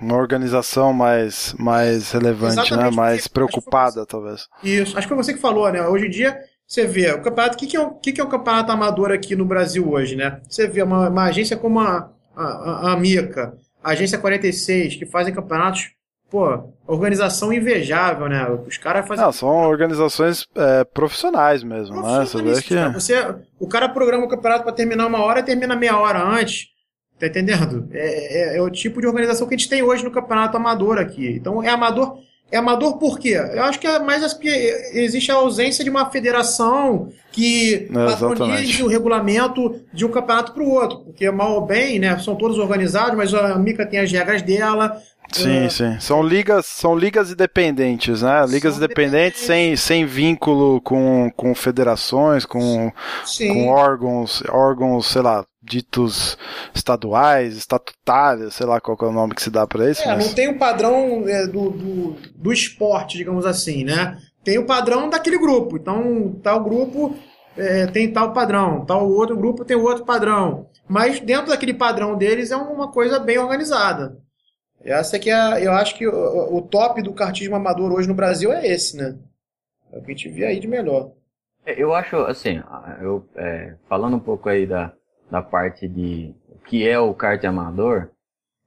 [0.00, 2.62] uma organização mais, mais relevante, né?
[2.62, 2.96] Exatamente, né?
[2.96, 4.48] mais preocupada, você, talvez.
[4.62, 5.86] Isso, acho que foi você que falou, né?
[5.86, 8.24] Hoje em dia, você vê, o campeonato, o que, que, é, um, que, que é
[8.24, 10.40] um campeonato amador aqui no Brasil hoje, né?
[10.48, 15.34] Você vê uma, uma agência como a, a, a Mica, a Agência 46, que fazem
[15.34, 15.90] campeonatos
[16.30, 18.46] pô, organização invejável, né?
[18.66, 19.24] Os caras fazem.
[19.24, 22.24] Não, são organizações é, profissionais mesmo, né?
[22.24, 22.74] Você vê que.
[22.94, 26.74] Você, o cara programa o campeonato para terminar uma hora e termina meia hora antes.
[27.18, 27.88] Tá entendendo?
[27.92, 30.98] É, é, é, o tipo de organização que a gente tem hoje no campeonato amador
[30.98, 31.28] aqui.
[31.28, 32.18] Então é amador.
[32.50, 33.40] É amador por quê?
[33.52, 34.48] Eu acho que é mais porque
[34.92, 40.70] existe a ausência de uma federação que patronize o regulamento de um campeonato para o
[40.70, 40.98] outro.
[41.00, 45.02] Porque, mal ou bem, né, são todos organizados, mas a Mica tem as regras dela,
[45.34, 46.00] Sim, uh, sim.
[46.00, 48.44] São ligas, são ligas independentes, né?
[48.46, 52.92] Ligas independentes sem, sem vínculo com, com federações, com,
[53.38, 56.38] com órgãos, órgãos, sei lá, ditos
[56.74, 60.02] estaduais, estatutários, sei lá qual é o nome que se dá para isso.
[60.02, 60.26] É, mas...
[60.26, 64.18] não tem o um padrão é, do, do, do esporte, digamos assim, né?
[64.44, 65.76] Tem o padrão daquele grupo.
[65.76, 67.16] Então, tal grupo
[67.56, 70.68] é, tem tal padrão, tal outro grupo tem outro padrão.
[70.86, 74.18] Mas dentro daquele padrão deles é uma coisa bem organizada.
[74.84, 78.52] Essa que é, eu acho que o, o top do kartismo amador hoje no Brasil
[78.52, 79.16] é esse, né?
[79.90, 81.12] É o que a gente vê aí de melhor.
[81.64, 82.62] É, eu acho, assim,
[83.00, 84.92] eu, é, falando um pouco aí da,
[85.30, 88.10] da parte de o que é o kart amador,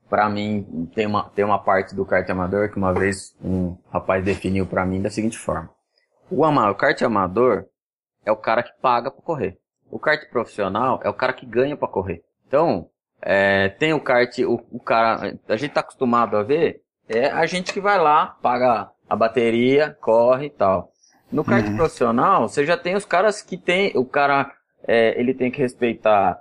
[0.09, 4.23] para mim tem uma, tem uma parte do kart amador que uma vez um rapaz
[4.23, 5.69] definiu para mim da seguinte forma.
[6.31, 7.65] O, ama, o kart amador
[8.25, 9.59] é o cara que paga para correr.
[9.89, 12.23] O kart profissional é o cara que ganha para correr.
[12.47, 12.89] Então,
[13.21, 17.45] é, tem o kart, o, o, cara, a gente tá acostumado a ver, é a
[17.45, 20.91] gente que vai lá, paga a bateria, corre e tal.
[21.31, 21.75] No kart uhum.
[21.75, 24.51] profissional, você já tem os caras que tem, o cara,
[24.87, 26.39] é, ele tem que respeitar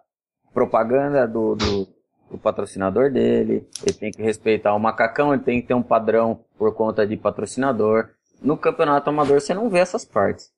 [0.55, 1.89] propaganda do, do,
[2.31, 6.41] do, patrocinador dele, ele tem que respeitar o macacão, ele tem que ter um padrão
[6.57, 8.11] por conta de patrocinador.
[8.41, 10.51] No campeonato amador você não vê essas partes,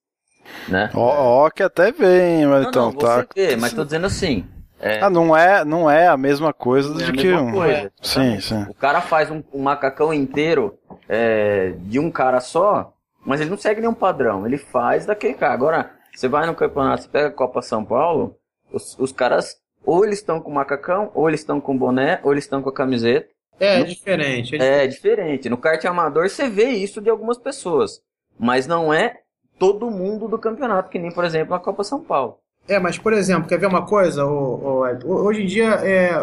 [0.69, 0.91] né?
[0.95, 3.27] Ó, oh, que até vem, mas não, então não, tá.
[3.35, 4.45] Vê, mas tô dizendo assim,
[4.81, 5.01] é.
[5.01, 7.53] Ah, não é, não é a mesma coisa do é que um.
[7.53, 8.63] Coisa, sim, sim.
[8.69, 12.93] O cara faz um, um macacão inteiro é, de um cara só,
[13.25, 14.47] mas ele não segue nenhum padrão.
[14.47, 15.55] Ele faz daquele cara.
[15.55, 18.37] Agora, você vai no campeonato, você pega a Copa São Paulo,
[18.73, 22.45] os, os caras ou eles estão com macacão, ou eles estão com boné, ou eles
[22.45, 23.29] estão com a camiseta.
[23.59, 24.63] É, no, diferente, é, diferente.
[24.63, 25.49] É diferente.
[25.49, 28.01] No kart amador você vê isso de algumas pessoas,
[28.39, 29.21] mas não é
[29.59, 32.39] todo mundo do campeonato, que nem, por exemplo, a Copa São Paulo.
[32.69, 34.25] É, mas por exemplo, quer ver uma coisa?
[34.27, 36.23] O, o, hoje em dia é,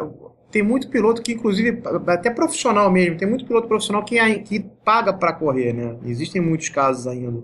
[0.52, 5.12] tem muito piloto que, inclusive, até profissional mesmo, tem muito piloto profissional que, que paga
[5.12, 5.98] para correr, né?
[6.06, 7.44] Existem muitos casos ainda.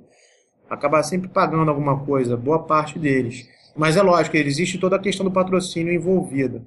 [0.69, 3.49] Acaba sempre pagando alguma coisa, boa parte deles.
[3.75, 6.63] Mas é lógico, existe toda a questão do patrocínio envolvida.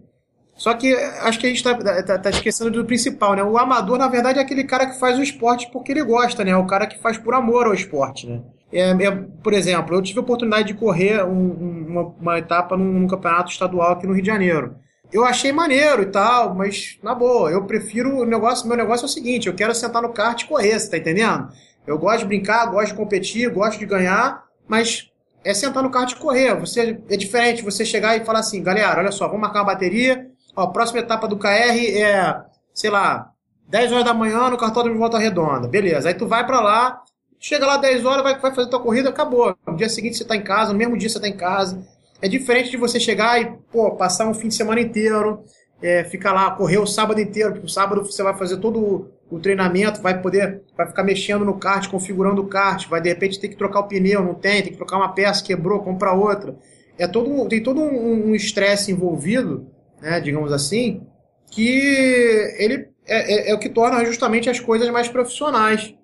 [0.55, 3.43] Só que acho que a gente está tá, tá esquecendo do principal, né?
[3.43, 6.55] O amador, na verdade, é aquele cara que faz o esporte porque ele gosta, né?
[6.57, 8.43] O cara que faz por amor ao esporte, né?
[8.75, 9.11] É, é,
[9.41, 13.53] por exemplo, eu tive a oportunidade de correr um, uma, uma, etapa num, num, campeonato
[13.53, 14.75] estadual aqui no Rio de Janeiro.
[15.13, 18.67] Eu achei maneiro e tal, mas na boa, eu prefiro o negócio.
[18.67, 21.51] Meu negócio é o seguinte: eu quero sentar no kart e correr, você tá entendendo?
[21.87, 25.09] Eu gosto de brincar, gosto de competir, gosto de ganhar, mas
[25.45, 26.59] é sentar no kart e correr.
[26.59, 30.27] Você é diferente você chegar e falar assim, galera, olha só, vamos marcar uma bateria.
[30.57, 33.31] Ó, próxima etapa do KR é, sei lá,
[33.69, 35.69] 10 horas da manhã no cartódromo de Volta Redonda.
[35.69, 36.09] Beleza.
[36.09, 37.03] Aí tu vai para lá,
[37.47, 39.55] Chega lá 10 horas, vai, vai fazer tua corrida, acabou.
[39.67, 41.87] No dia seguinte você tá em casa, no mesmo dia você tá em casa.
[42.23, 45.45] É diferente de você chegar e, pô, passar um fim de semana inteiro,
[45.83, 49.39] é, ficar lá, correr o sábado inteiro, porque o sábado você vai fazer todo o
[49.39, 53.49] treinamento, vai poder, vai ficar mexendo no kart, configurando o kart, vai de repente ter
[53.49, 56.57] que trocar o pneu, não tem, tem que trocar uma peça, quebrou, comprar outra.
[56.99, 61.03] É todo, tem todo um estresse um envolvido, né, digamos assim,
[61.51, 65.95] que ele é, é, é o que torna justamente as coisas mais profissionais.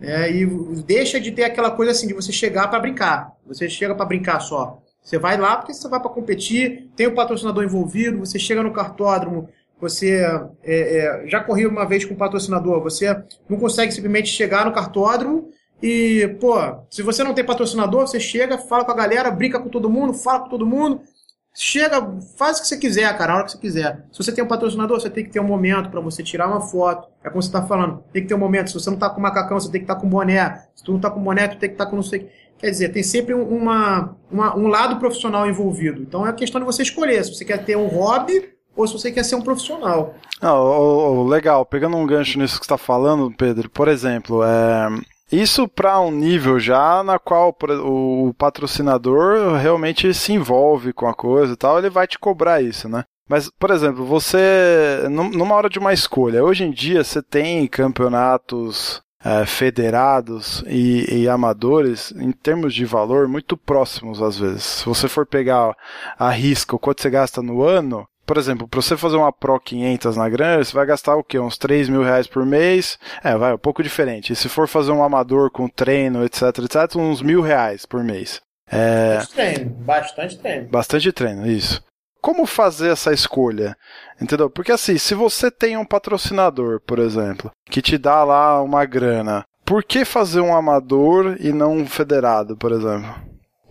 [0.00, 0.46] É, e
[0.84, 3.32] deixa de ter aquela coisa assim de você chegar para brincar.
[3.46, 4.80] Você chega para brincar só.
[5.02, 8.62] Você vai lá porque você vai para competir, tem o um patrocinador envolvido, você chega
[8.62, 9.48] no cartódromo,
[9.80, 10.20] você
[10.62, 13.16] é, é, já correu uma vez com o patrocinador, você
[13.48, 15.50] não consegue simplesmente chegar no cartódromo
[15.82, 16.56] e, pô,
[16.90, 20.12] se você não tem patrocinador, você chega, fala com a galera, brinca com todo mundo,
[20.12, 21.00] fala com todo mundo,
[21.54, 24.04] Chega, faz o que você quiser, cara, a hora que você quiser.
[24.12, 26.60] Se você tem um patrocinador, você tem que ter um momento para você tirar uma
[26.60, 27.08] foto.
[27.24, 28.68] É como você tá falando, tem que ter um momento.
[28.68, 30.66] Se você não tá com macacão, você tem que estar tá com boné.
[30.74, 32.70] Se tu não tá com boné, tu tem que estar tá com não sei Quer
[32.70, 36.02] dizer, tem sempre uma, uma, um lado profissional envolvido.
[36.02, 39.12] Então é questão de você escolher se você quer ter um hobby ou se você
[39.12, 40.14] quer ser um profissional.
[40.40, 44.42] Ah, oh, oh, legal, pegando um gancho nisso que você está falando, Pedro, por exemplo,
[44.42, 44.88] é,
[45.30, 51.52] isso para um nível já na qual o patrocinador realmente se envolve com a coisa
[51.52, 53.04] e tal, ele vai te cobrar isso, né?
[53.28, 59.02] Mas, por exemplo, você, numa hora de uma escolha, hoje em dia você tem campeonatos
[59.22, 64.62] é, federados e, e, amadores, em termos de valor, muito próximos às vezes.
[64.62, 65.76] Se você for pegar
[66.18, 69.58] a risca o quanto você gasta no ano, por exemplo, para você fazer uma Pro
[69.58, 71.38] 500 na grana, você vai gastar o quê?
[71.38, 72.98] Uns 3 mil reais por mês?
[73.24, 74.34] É, vai, um pouco diferente.
[74.34, 78.42] E se for fazer um amador com treino, etc, etc, uns mil reais por mês.
[78.70, 79.16] É...
[79.16, 80.68] Bastante treino, bastante treino.
[80.68, 81.82] Bastante treino, isso.
[82.20, 83.74] Como fazer essa escolha?
[84.20, 84.50] Entendeu?
[84.50, 89.42] Porque assim, se você tem um patrocinador, por exemplo, que te dá lá uma grana,
[89.64, 93.08] por que fazer um amador e não um federado, por exemplo?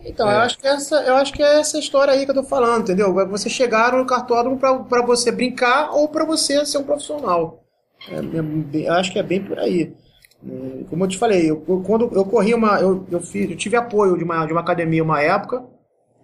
[0.04, 0.34] Então, é.
[0.34, 2.82] eu, acho que essa, eu acho que é essa história aí que eu tô falando,
[2.82, 3.12] entendeu?
[3.28, 7.64] Você chegar no cartódromo para você brincar ou para você ser um profissional.
[8.10, 9.92] É, é, acho que é bem por aí.
[10.46, 12.80] É, como eu te falei, eu, eu, quando eu corri uma.
[12.80, 15.64] Eu, eu, fiz, eu tive apoio de uma, de uma academia uma época.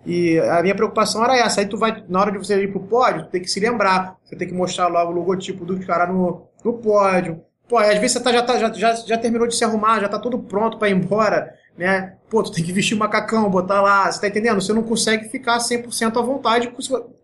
[0.07, 1.61] E a minha preocupação era essa.
[1.61, 4.17] Aí tu vai, na hora de você ir pro pódio, tu tem que se lembrar.
[4.23, 7.43] Você tem que mostrar logo o logotipo do cara no, no pódio.
[7.67, 10.09] Pô, às vezes você tá, já, tá, já, já, já terminou de se arrumar, já
[10.09, 12.17] tá tudo pronto para ir embora, né?
[12.31, 14.61] Pô, tu tem que vestir o macacão, botar lá, você tá entendendo?
[14.61, 16.73] Você não consegue ficar 100% à vontade,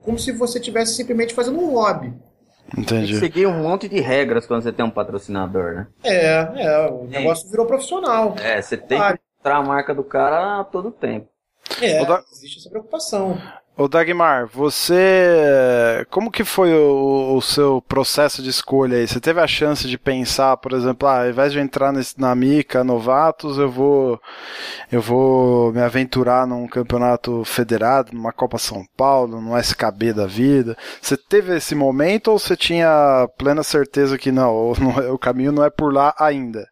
[0.02, 2.12] como se você estivesse simplesmente fazendo um hobby.
[2.76, 3.18] Entendi.
[3.18, 5.86] Seguir um monte de regras quando você tem um patrocinador, né?
[6.04, 8.36] É, é, o negócio virou profissional.
[8.40, 11.28] É, você tem que mostrar a marca do cara a todo tempo.
[11.80, 12.22] É, da...
[12.32, 13.38] existe essa preocupação.
[13.80, 16.04] Ô Dagmar, você.
[16.10, 19.08] Como que foi o, o, seu processo de escolha aí?
[19.08, 22.34] Você teve a chance de pensar, por exemplo, ah, ao invés de entrar nesse, na
[22.34, 24.20] Mica Novatos, eu vou.
[24.92, 30.76] Eu vou me aventurar num campeonato federado, numa Copa São Paulo, num SKB da vida.
[31.00, 34.72] Você teve esse momento ou você tinha plena certeza que não,
[35.10, 36.68] o caminho não é por lá ainda?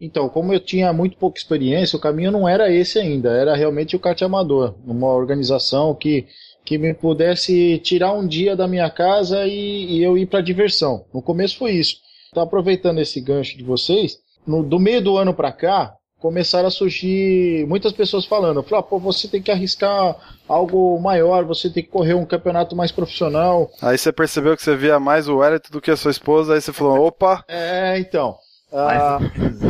[0.00, 3.94] Então, como eu tinha muito pouca experiência, o caminho não era esse ainda, era realmente
[3.94, 6.26] o kart amador, uma organização que,
[6.64, 11.04] que me pudesse tirar um dia da minha casa e, e eu ir para diversão.
[11.12, 11.96] No começo foi isso.
[12.32, 16.70] Tá aproveitando esse gancho de vocês, no, do meio do ano para cá, começaram a
[16.70, 21.88] surgir muitas pessoas falando, ah, pô, você tem que arriscar algo maior, você tem que
[21.88, 23.70] correr um campeonato mais profissional.
[23.82, 26.60] Aí você percebeu que você via mais o Wellington do que a sua esposa, aí
[26.60, 27.42] você falou, opa.
[27.48, 28.36] É, então.
[28.72, 29.18] Ah,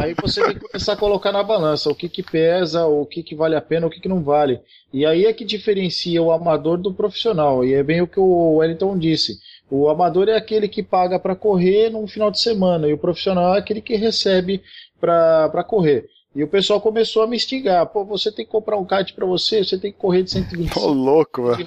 [0.02, 3.22] aí você tem que começar a colocar na balança o que, que pesa, o que,
[3.22, 4.60] que vale a pena, o que, que não vale.
[4.92, 7.64] E aí é que diferencia o amador do profissional.
[7.64, 9.38] E é bem o que o Wellington disse.
[9.70, 13.54] O amador é aquele que paga para correr num final de semana, e o profissional
[13.54, 14.62] é aquele que recebe
[15.00, 16.08] para correr.
[16.34, 17.84] E o pessoal começou a me instigar.
[17.86, 20.80] Pô, você tem que comprar um kart para você, você tem que correr de 125.
[20.80, 21.66] Tô louco, velho.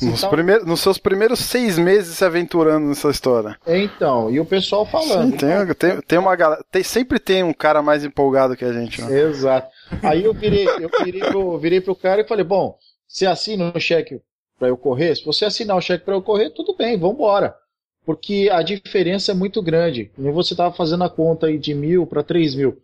[0.00, 3.58] Nos, primeiros, nos seus primeiros seis meses se aventurando nessa história.
[3.66, 5.32] É, então, e o pessoal falando.
[5.32, 6.64] Sim, tem, tem, tem uma galera.
[6.70, 9.02] Tem, sempre tem um cara mais empolgado que a gente.
[9.02, 9.20] Né?
[9.22, 9.68] Exato.
[10.00, 13.80] Aí eu virei, eu virei pro, virei pro cara e falei: bom, você assina o
[13.80, 14.20] cheque
[14.56, 15.16] para eu correr?
[15.16, 17.56] Se você assinar o cheque para eu correr, tudo bem, vamos embora.
[18.06, 20.12] Porque a diferença é muito grande.
[20.16, 22.83] E você tava fazendo a conta aí de mil para três mil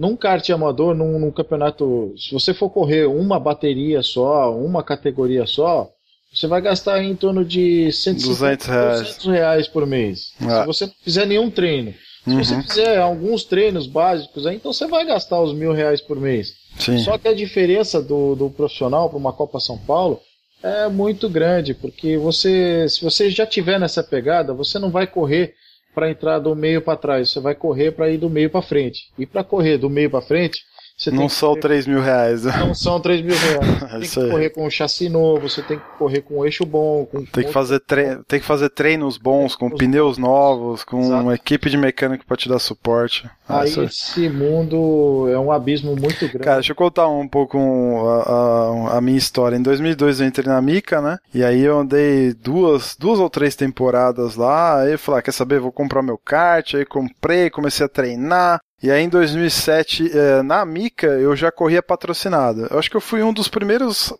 [0.00, 5.44] num kart amador, num, num, campeonato, se você for correr uma bateria só, uma categoria
[5.44, 5.90] só,
[6.32, 9.00] você vai gastar em torno de 150, 200 reais.
[9.00, 10.32] 200 reais por mês.
[10.40, 10.60] Ah.
[10.62, 11.92] Se você não fizer nenhum treino.
[12.24, 12.42] Se uhum.
[12.42, 16.54] você fizer alguns treinos básicos, aí, então você vai gastar os mil reais por mês.
[16.78, 16.98] Sim.
[17.00, 20.18] Só que a diferença do, do profissional para uma Copa São Paulo
[20.62, 25.54] é muito grande, porque você, se você já tiver nessa pegada, você não vai correr
[25.94, 29.10] para entrar do meio para trás, você vai correr para ir do meio para frente.
[29.18, 30.64] E para correr do meio para frente,
[31.00, 31.60] você não são correr...
[31.62, 32.44] 3 mil reais.
[32.44, 34.10] Não são 3 mil reais.
[34.10, 36.66] Você tem que correr com um chassi novo, você tem que correr com um eixo
[36.66, 37.06] bom.
[37.06, 38.18] Com tem, que fazer tre...
[38.28, 41.22] tem que fazer treinos bons, com pneus novos, com Exato.
[41.22, 43.26] uma equipe de mecânico para te dar suporte.
[43.48, 46.44] Aí esse mundo é um abismo muito grande.
[46.44, 47.58] Cara, deixa eu contar um pouco
[48.06, 49.56] a, a, a, minha história.
[49.56, 51.18] Em 2002 eu entrei na Mica, né?
[51.34, 54.82] E aí eu andei duas, duas ou três temporadas lá.
[54.82, 55.60] Aí eu falei, ah, quer saber?
[55.60, 56.74] Vou comprar meu kart.
[56.74, 58.60] Aí comprei, comecei a treinar.
[58.82, 62.66] E aí em 2007, eh, na Mica, eu já corria patrocinado.
[62.70, 64.12] Eu acho que eu fui um dos primeiros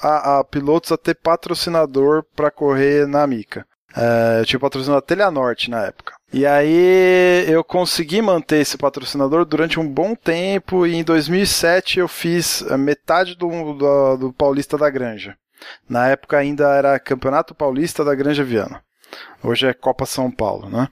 [0.00, 3.66] a, a pilotos a ter patrocinador para correr na Mica.
[3.96, 6.14] É, eu tinha patrocinado a Teleanorte na época.
[6.32, 12.08] E aí eu consegui manter esse patrocinador durante um bom tempo e em 2007 eu
[12.08, 15.36] fiz metade do, do, do Paulista da Granja.
[15.88, 18.82] Na época ainda era Campeonato Paulista da Granja Viana.
[19.42, 20.88] Hoje é Copa São Paulo, né?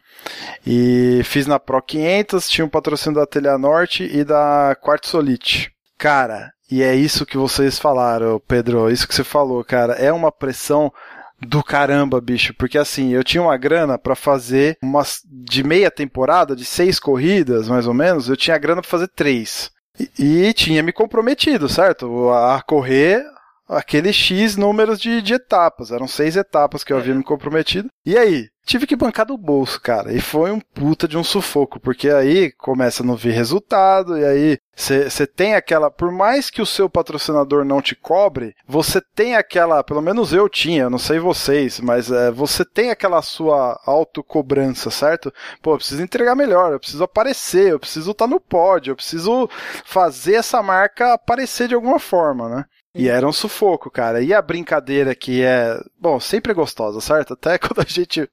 [0.66, 5.72] E fiz na Pro 500, tinha um patrocínio da Telha Norte e da Quartzolite.
[5.98, 10.32] Cara, e é isso que vocês falaram, Pedro, isso que você falou, cara, é uma
[10.32, 10.92] pressão
[11.40, 16.56] do caramba, bicho, porque assim, eu tinha uma grana para fazer umas de meia temporada,
[16.56, 19.70] de seis corridas, mais ou menos, eu tinha grana para fazer três.
[20.18, 22.30] E, e, tinha me comprometido, certo?
[22.30, 23.24] A correr
[23.68, 25.90] aquele X números de, de etapas.
[25.90, 27.88] Eram seis etapas que eu havia me comprometido.
[28.04, 28.48] E aí?
[28.66, 30.12] Tive que bancar do bolso, cara.
[30.12, 34.24] E foi um puta de um sufoco, porque aí começa a não ver resultado, e
[34.24, 35.88] aí você tem aquela.
[35.88, 39.84] Por mais que o seu patrocinador não te cobre, você tem aquela.
[39.84, 45.32] Pelo menos eu tinha, não sei vocês, mas é, você tem aquela sua autocobrança, certo?
[45.62, 48.96] Pô, eu preciso entregar melhor, eu preciso aparecer, eu preciso estar tá no pódio, eu
[48.96, 49.48] preciso
[49.84, 52.64] fazer essa marca aparecer de alguma forma, né?
[52.96, 54.22] E era um sufoco, cara.
[54.22, 57.34] E a brincadeira que é, bom, sempre é gostosa, certo?
[57.34, 58.28] Até quando a gente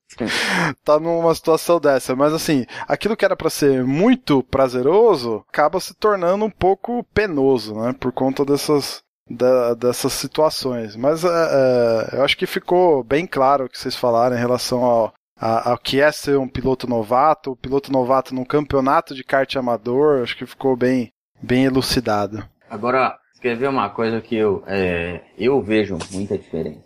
[0.84, 2.16] tá numa situação dessa.
[2.16, 7.76] Mas assim, aquilo que era para ser muito prazeroso acaba se tornando um pouco penoso,
[7.76, 7.94] né?
[8.00, 10.96] Por conta dessas, da, dessas situações.
[10.96, 14.84] Mas é, é, eu acho que ficou bem claro o que vocês falaram em relação
[14.84, 19.24] ao, a, a, que é ser um piloto novato, o piloto novato num campeonato de
[19.24, 21.12] kart amador, acho que ficou bem,
[21.42, 22.48] bem elucidado.
[22.70, 26.86] Agora, quer ver uma coisa que eu, é, eu vejo muita diferença.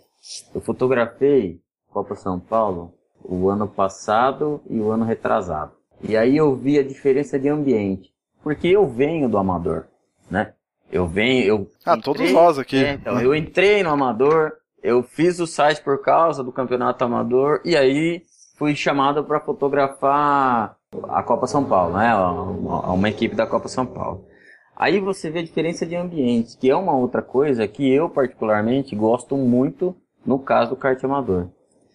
[0.52, 2.92] Eu fotografei Copa São Paulo
[3.22, 5.70] o ano passado e o ano retrasado.
[6.02, 8.12] E aí eu vi a diferença de ambiente.
[8.42, 9.86] Porque eu venho do amador,
[10.28, 10.52] né?
[10.90, 11.70] Eu venho, eu.
[11.86, 12.84] Ah, entrei, todos nós aqui.
[12.84, 14.52] É, então, eu entrei no amador,
[14.82, 18.22] eu fiz o site por causa do campeonato amador, e aí
[18.56, 20.76] fui chamado para fotografar
[21.08, 22.14] a Copa São Paulo, né?
[22.14, 24.27] Uma, uma equipe da Copa São Paulo.
[24.78, 28.94] Aí você vê a diferença de ambiente, que é uma outra coisa que eu particularmente
[28.94, 31.48] gosto muito no caso do kart amador.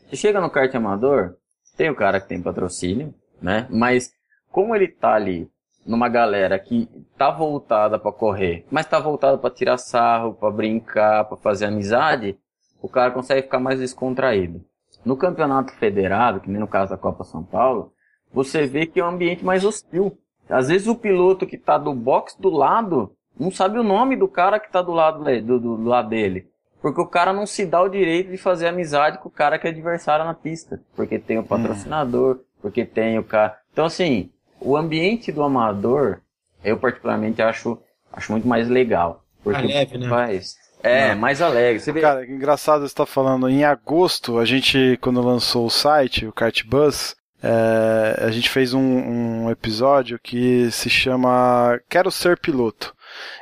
[0.06, 1.38] Você chega no kart amador,
[1.78, 3.68] tem o cara que tem patrocínio, né?
[3.70, 4.12] Mas
[4.52, 5.50] como ele tá ali
[5.86, 11.24] numa galera que tá voltada para correr, mas tá voltada para tirar sarro, para brincar,
[11.24, 12.38] para fazer amizade,
[12.82, 14.62] o cara consegue ficar mais descontraído.
[15.06, 17.94] No campeonato federado, que nem no caso da Copa São Paulo,
[18.34, 20.18] você vê que é um ambiente mais hostil.
[20.50, 24.28] Às vezes o piloto que está do box do lado não sabe o nome do
[24.28, 26.48] cara que está do lado, do, do, do lado dele.
[26.82, 29.66] Porque o cara não se dá o direito de fazer amizade com o cara que
[29.66, 30.82] é adversário na pista.
[30.96, 33.58] Porque tem o patrocinador, porque tem o cara.
[33.72, 34.30] Então, assim,
[34.60, 36.20] o ambiente do amador,
[36.64, 37.80] eu particularmente acho,
[38.12, 39.24] acho muito mais legal.
[39.42, 40.10] Porque mais leve, né?
[40.10, 41.22] Faz, é, não.
[41.22, 41.80] mais alegre.
[41.80, 42.02] Você vê...
[42.02, 43.50] Cara, engraçado você estar tá falando.
[43.50, 48.80] Em agosto, a gente, quando lançou o site, o Cartbus, é, a gente fez um,
[48.80, 52.96] um, episódio que se chama Quero Ser Piloto.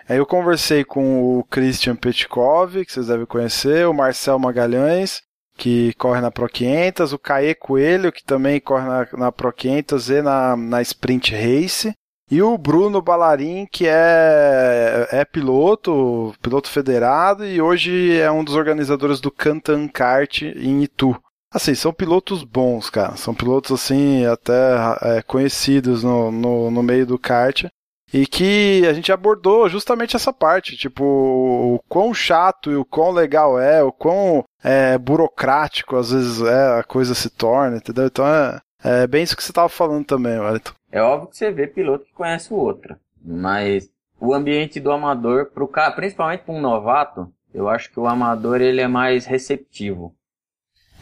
[0.09, 5.21] Aí eu conversei com o Christian Petkov, que vocês devem conhecer, o Marcel Magalhães,
[5.55, 10.09] que corre na Pro 500, o Caê Coelho, que também corre na, na Pro 500
[10.09, 11.93] e na, na Sprint Race,
[12.31, 18.55] e o Bruno Ballarin, que é, é piloto, piloto federado, e hoje é um dos
[18.55, 21.15] organizadores do Cantan Kart em Itu.
[21.53, 23.17] Assim, são pilotos bons, cara.
[23.17, 24.53] São pilotos, assim, até
[25.01, 27.65] é, conhecidos no, no, no meio do kart.
[28.13, 33.11] E que a gente abordou justamente essa parte, tipo, o quão chato e o quão
[33.11, 38.07] legal é, o quão é, burocrático às vezes é, a coisa se torna, entendeu?
[38.07, 40.73] Então é, é bem isso que você estava falando também, Wellington.
[40.91, 43.89] É óbvio que você vê piloto que conhece o outro, mas
[44.19, 48.59] o ambiente do amador, pro cara, principalmente para um novato, eu acho que o amador
[48.59, 50.13] ele é mais receptivo.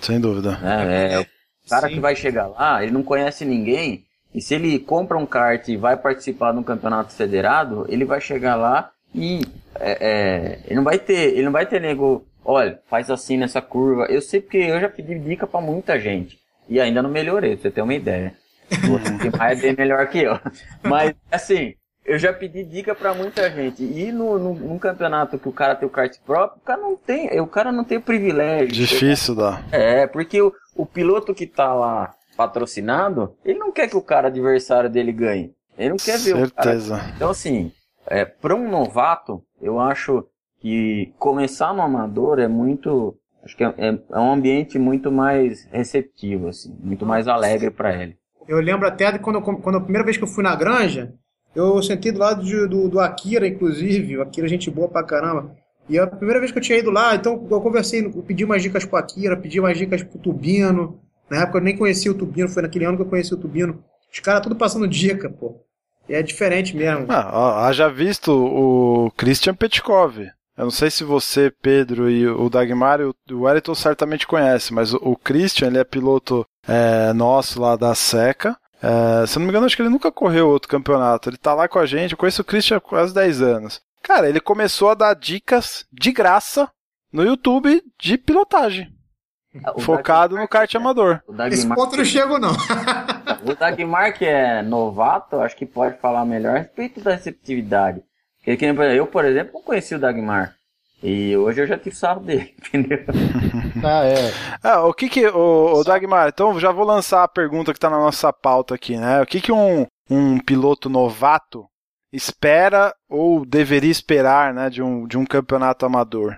[0.01, 0.59] Sem dúvida.
[0.63, 1.25] É, é o
[1.69, 1.95] cara Sim.
[1.95, 5.77] que vai chegar lá, ele não conhece ninguém, e se ele compra um kart e
[5.77, 9.41] vai participar de um campeonato federado, ele vai chegar lá e
[9.79, 13.61] é, é, ele não vai ter, ele não vai ter nego, olha, faz assim nessa
[13.61, 14.05] curva.
[14.05, 16.37] Eu sei porque eu já pedi dica para muita gente
[16.67, 18.35] e ainda não melhorei, pra você ter uma ideia.
[18.69, 20.39] Você mais é bem melhor que eu.
[20.83, 21.73] Mas assim,
[22.09, 23.83] eu já pedi dica para muita gente.
[23.83, 26.95] E no, no, num campeonato que o cara tem o kart próprio, o cara não
[26.95, 28.73] tem, o cara não tem o privilégio.
[28.73, 29.61] Difícil dá.
[29.71, 34.27] É, porque o, o piloto que tá lá patrocinado, ele não quer que o cara
[34.27, 35.53] adversário dele ganhe.
[35.77, 36.95] Ele não quer ver Certeza.
[36.95, 37.13] o cara.
[37.15, 37.71] Então assim,
[38.07, 40.25] é, para um novato, eu acho
[40.59, 45.65] que começar no amador é muito, acho que é, é, é um ambiente muito mais
[45.71, 48.17] receptivo assim, muito mais alegre para ele.
[48.47, 51.13] Eu lembro até de quando, quando a primeira vez que eu fui na granja,
[51.55, 54.17] eu sentei do lado de, do, do Akira, inclusive.
[54.17, 55.55] O Akira, é gente boa pra caramba.
[55.87, 58.61] E a primeira vez que eu tinha ido lá, então eu conversei, eu pedi umas
[58.61, 60.99] dicas pro Akira, pedi umas dicas pro Tubino.
[61.29, 63.83] Na época eu nem conhecia o Tubino, foi naquele ano que eu conheci o Tubino.
[64.11, 65.59] Os caras tudo passando dica, pô.
[66.07, 67.05] E é diferente mesmo.
[67.09, 70.19] Ah, haja visto o Christian Petkov.
[70.57, 75.15] Eu não sei se você, Pedro e o Dagmar o Wellington certamente conhecem, mas o
[75.15, 78.57] Christian ele é piloto é, nosso lá da SECA.
[78.81, 81.29] É, se eu não me engano, acho que ele nunca correu outro campeonato.
[81.29, 83.81] Ele tá lá com a gente, eu conheço o Christian há quase 10 anos.
[84.01, 86.69] Cara, ele começou a dar dicas de graça
[87.11, 88.93] no YouTube de pilotagem.
[89.75, 91.21] O focado Dagmar, no kart amador.
[91.51, 92.51] Esse ponto não chego, não.
[93.43, 98.03] o Dagmar, que é novato, acho que pode falar melhor a respeito da receptividade.
[98.95, 100.55] Eu, por exemplo, não conheci o Dagmar.
[101.01, 102.99] E hoje eu já tive sarro dele, entendeu?
[103.83, 104.31] ah, é.
[104.61, 107.89] Ah, o que que, o, o Dagmar, então já vou lançar a pergunta que está
[107.89, 109.21] na nossa pauta aqui, né?
[109.21, 111.65] O que que um, um piloto novato
[112.11, 116.35] espera ou deveria esperar, né, de um, de um campeonato amador?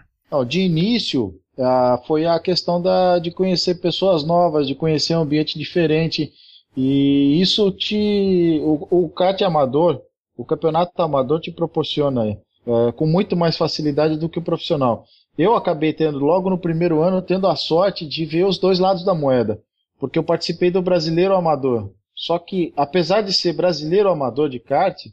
[0.47, 5.59] de início, ah, foi a questão da, de conhecer pessoas novas, de conhecer um ambiente
[5.59, 6.31] diferente,
[6.75, 10.01] e isso te, o, o kart amador,
[10.37, 15.05] o campeonato amador te proporciona é, com muito mais facilidade do que o profissional.
[15.37, 19.03] Eu acabei tendo, logo no primeiro ano, tendo a sorte de ver os dois lados
[19.03, 19.61] da moeda,
[19.99, 21.91] porque eu participei do Brasileiro Amador.
[22.13, 25.07] Só que, apesar de ser Brasileiro Amador de kart,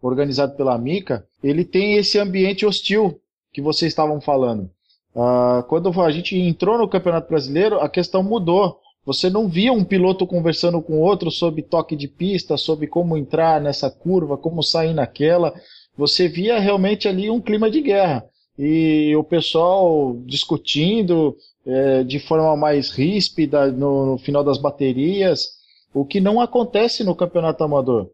[0.00, 3.20] organizado pela Mica, ele tem esse ambiente hostil
[3.52, 4.70] que vocês estavam falando.
[5.14, 9.84] Uh, quando a gente entrou no Campeonato Brasileiro, a questão mudou, você não via um
[9.84, 14.94] piloto conversando com outro sobre toque de pista, sobre como entrar nessa curva, como sair
[14.94, 15.52] naquela.
[15.96, 18.24] Você via realmente ali um clima de guerra.
[18.58, 21.36] E o pessoal discutindo
[21.66, 25.58] é, de forma mais ríspida no, no final das baterias,
[25.94, 28.10] o que não acontece no campeonato amador.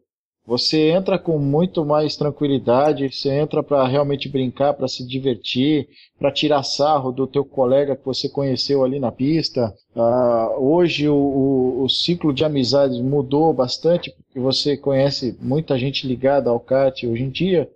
[0.49, 5.87] Você entra com muito mais tranquilidade, você entra para realmente brincar, para se divertir,
[6.17, 9.71] para tirar sarro do teu colega que você conheceu ali na pista.
[9.95, 16.07] Uh, hoje o, o, o, ciclo de amizades mudou bastante, porque você conhece muita gente
[16.07, 17.69] ligada ao kart hoje em dia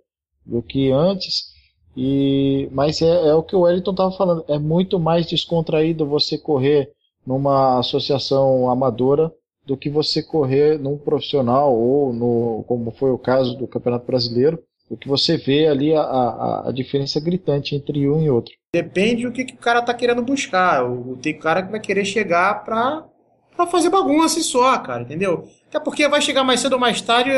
[0.44, 1.52] do que antes.
[1.96, 6.36] E, mas é, é o que o Wellington estava falando, é muito mais descontraído você
[6.36, 6.90] correr
[7.24, 9.32] numa associação amadora
[9.66, 14.62] do que você correr num profissional ou no, como foi o caso do Campeonato Brasileiro,
[14.90, 18.54] o que você vê ali a, a, a diferença gritante entre um e outro.
[18.72, 20.84] Depende do que, que o cara tá querendo buscar.
[20.84, 23.04] O, tem cara que vai querer chegar pra,
[23.56, 25.48] pra fazer bagunça só, cara, entendeu?
[25.68, 27.30] Até porque vai chegar mais cedo ou mais tarde,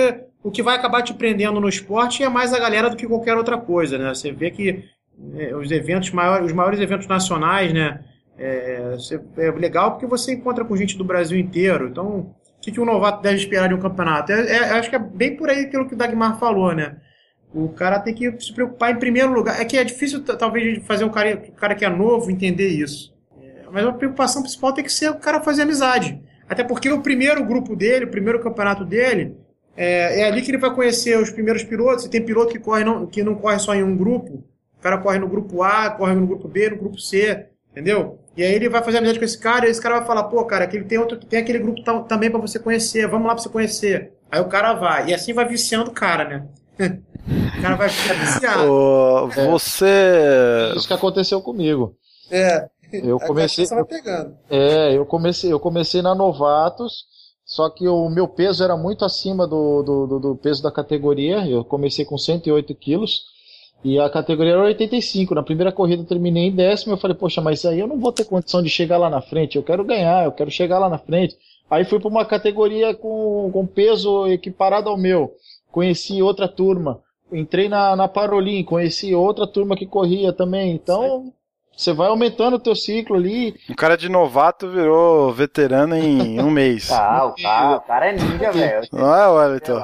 [0.42, 3.36] o que vai acabar te prendendo no esporte é mais a galera do que qualquer
[3.36, 4.12] outra coisa, né?
[4.12, 4.84] Você vê que
[5.34, 8.04] é, os eventos maiores, os maiores eventos nacionais, né?
[8.38, 8.96] É,
[9.38, 11.88] é, legal porque você encontra com gente do Brasil inteiro.
[11.88, 14.32] Então, o que, que um novato deve esperar de um campeonato?
[14.32, 16.96] É, é, acho que é bem por aí pelo que o Dagmar falou, né?
[17.54, 19.60] O cara tem que se preocupar em primeiro lugar.
[19.60, 23.14] É que é difícil, talvez, fazer um cara, cara que é novo entender isso.
[23.40, 26.20] É, mas a preocupação principal tem que ser o cara fazer amizade.
[26.48, 29.36] Até porque o primeiro grupo dele, o primeiro campeonato dele,
[29.74, 32.04] é, é ali que ele vai conhecer os primeiros pilotos.
[32.04, 34.44] E tem piloto que, corre não, que não corre só em um grupo.
[34.78, 37.46] O cara corre no grupo A, corre no grupo B, no grupo C.
[37.70, 38.18] Entendeu?
[38.36, 40.44] E aí ele vai fazer amizade com esse cara, e esse cara vai falar, pô,
[40.44, 43.42] cara, que ele tem outro, tem aquele grupo também para você conhecer, vamos lá pra
[43.42, 44.12] você conhecer.
[44.30, 46.46] Aí o cara vai, e assim vai viciando o cara, né?
[47.58, 48.70] o cara vai ficar viciado.
[48.70, 49.86] Oh, você.
[49.86, 51.96] É, isso que aconteceu comigo.
[52.30, 52.68] É.
[52.92, 53.66] Eu comecei.
[54.50, 57.04] É, eu comecei, eu comecei na Novatos,
[57.44, 61.46] só que o meu peso era muito acima do, do, do peso da categoria.
[61.46, 63.35] Eu comecei com 108 quilos.
[63.86, 65.32] E a categoria era 85.
[65.32, 66.94] Na primeira corrida eu terminei em décimo.
[66.94, 69.54] Eu falei, poxa, mas aí eu não vou ter condição de chegar lá na frente.
[69.54, 71.36] Eu quero ganhar, eu quero chegar lá na frente.
[71.70, 75.36] Aí fui para uma categoria com, com peso equiparado ao meu.
[75.70, 77.00] Conheci outra turma.
[77.30, 80.72] Entrei na, na Parolim, conheci outra turma que corria também.
[80.72, 81.32] Então,
[81.76, 83.54] você vai aumentando o teu ciclo ali.
[83.70, 86.90] Um cara de novato virou veterano em um mês.
[86.90, 88.88] ah, o cara, o cara é ninja, velho.
[88.92, 89.80] Não é, Wellington?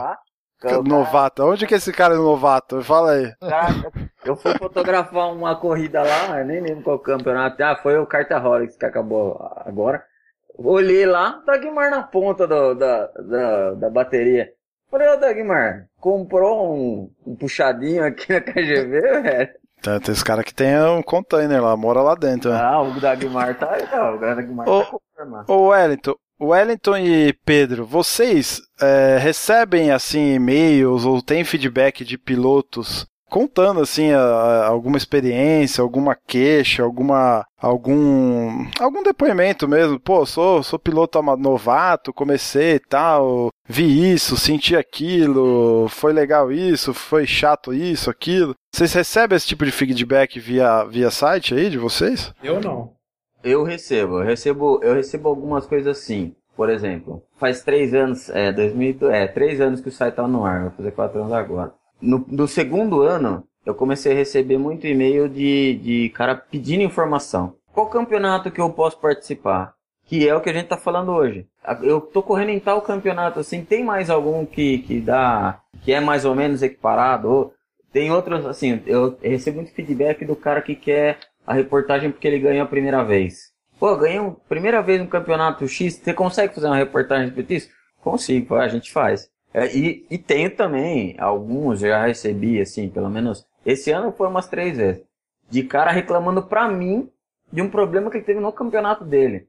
[0.63, 1.43] Cara, novato.
[1.43, 2.83] Onde que esse cara é novato?
[2.83, 3.33] Fala aí.
[3.41, 3.91] Cara,
[4.25, 7.61] eu fui fotografar uma corrida lá, nem lembro qual campeonato.
[7.63, 10.05] Ah, foi o Cartaholics que acabou agora.
[10.57, 14.53] Olhei lá, Dagmar na ponta do, da, da, da bateria.
[14.89, 19.51] Falei, ô Dagmar, comprou um, um puxadinho aqui na KGV, velho?
[19.83, 22.51] Tem, tem esse cara que tem um container lá, mora lá dentro.
[22.51, 22.61] Né?
[22.63, 25.45] Ah, o Dagmar tá aí, não, o Dagmar ô, tá comprando lá.
[25.49, 33.07] Ô Wellington, Wellington e Pedro, vocês é, recebem assim e-mails ou tem feedback de pilotos
[33.33, 39.99] contando assim a, a, alguma experiência, alguma queixa, alguma algum algum depoimento mesmo.
[39.99, 46.93] Pô, sou sou piloto novato, comecei e tal, vi isso, senti aquilo, foi legal isso,
[46.93, 48.55] foi chato isso, aquilo.
[48.75, 52.35] Vocês recebem esse tipo de feedback via via site aí de vocês?
[52.43, 52.93] Eu não.
[53.45, 56.35] Eu recebo, eu recebo, eu recebo algumas coisas assim.
[56.55, 60.45] Por exemplo, faz três anos, é, 2000, é, três anos que o site tá no
[60.45, 61.73] ar, vai fazer quatro anos agora.
[62.01, 67.55] No, no segundo ano, eu comecei a receber muito e-mail de, de cara pedindo informação.
[67.73, 69.75] Qual campeonato que eu posso participar?
[70.05, 71.47] Que é o que a gente tá falando hoje.
[71.83, 76.01] Eu tô correndo em tal campeonato, assim, tem mais algum que, que dá, que é
[76.01, 77.31] mais ou menos equiparado?
[77.31, 77.55] Ou
[77.93, 82.39] tem outros, assim, eu recebo muito feedback do cara que quer a reportagem porque ele
[82.39, 83.53] ganhou a primeira vez.
[83.79, 87.69] Pô, ganhei a primeira vez no campeonato X, você consegue fazer uma reportagem sobre isso?
[88.01, 89.29] Consigo, a gente faz.
[89.53, 94.49] É, e, e tenho também, alguns já recebi, assim, pelo menos, esse ano foi umas
[94.49, 95.03] três vezes,
[95.51, 97.11] de cara reclamando pra mim
[97.53, 99.47] de um problema que ele teve no campeonato dele.